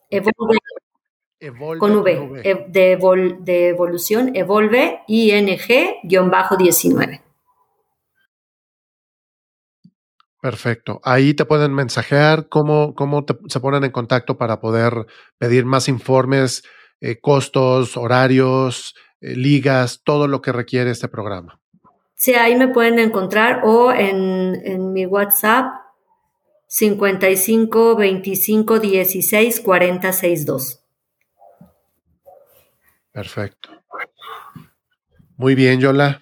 [0.10, 0.60] Evolve,
[1.80, 2.68] con V, De,
[3.42, 7.22] de, evolución, evolve ing-19.
[10.40, 11.02] Perfecto.
[11.04, 16.64] Ahí te pueden mensajear, cómo, cómo se ponen en contacto para poder pedir más informes,
[17.06, 21.60] eh, costos, horarios, eh, ligas, todo lo que requiere este programa.
[22.16, 25.66] Sí, ahí me pueden encontrar o en, en mi WhatsApp
[26.68, 30.80] 55 25 16 40 62.
[33.12, 33.70] Perfecto.
[35.36, 36.22] Muy bien, Yola.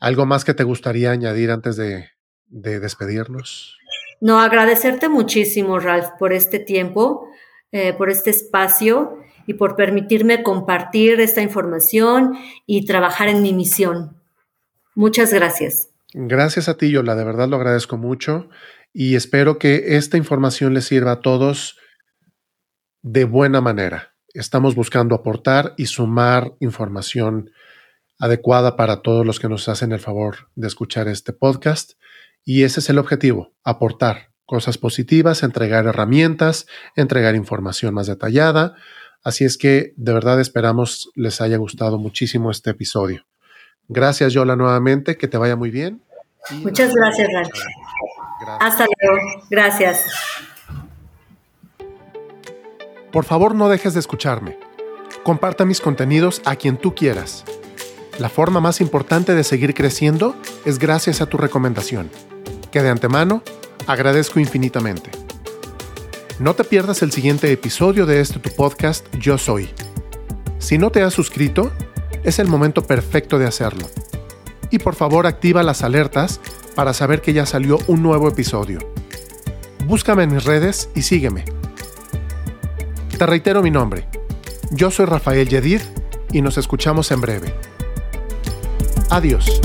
[0.00, 2.10] ¿Algo más que te gustaría añadir antes de,
[2.48, 3.78] despedirnos?
[4.20, 7.28] No, agradecerte muchísimo, Ralph, por este tiempo,
[7.70, 9.20] eh, por este espacio
[9.50, 14.16] y por permitirme compartir esta información y trabajar en mi misión.
[14.94, 15.88] Muchas gracias.
[16.14, 18.48] Gracias a ti, Yola, de verdad lo agradezco mucho
[18.92, 21.78] y espero que esta información les sirva a todos
[23.02, 24.14] de buena manera.
[24.34, 27.50] Estamos buscando aportar y sumar información
[28.20, 31.94] adecuada para todos los que nos hacen el favor de escuchar este podcast
[32.44, 38.76] y ese es el objetivo, aportar cosas positivas, entregar herramientas, entregar información más detallada.
[39.22, 43.24] Así es que de verdad esperamos les haya gustado muchísimo este episodio.
[43.88, 45.16] Gracias, Yola, nuevamente.
[45.16, 46.02] Que te vaya muy bien.
[46.62, 47.50] Muchas gracias, Ralph.
[48.60, 49.18] Hasta luego.
[49.50, 50.06] Gracias.
[53.12, 54.56] Por favor, no dejes de escucharme.
[55.24, 57.44] Comparta mis contenidos a quien tú quieras.
[58.18, 62.10] La forma más importante de seguir creciendo es gracias a tu recomendación,
[62.70, 63.42] que de antemano
[63.86, 65.10] agradezco infinitamente.
[66.40, 69.68] No te pierdas el siguiente episodio de este tu podcast Yo Soy.
[70.58, 71.70] Si no te has suscrito,
[72.24, 73.86] es el momento perfecto de hacerlo.
[74.70, 76.40] Y por favor activa las alertas
[76.74, 78.78] para saber que ya salió un nuevo episodio.
[79.84, 81.44] Búscame en mis redes y sígueme.
[83.18, 84.08] Te reitero mi nombre.
[84.70, 85.82] Yo soy Rafael Yedid
[86.32, 87.54] y nos escuchamos en breve.
[89.10, 89.60] Adiós.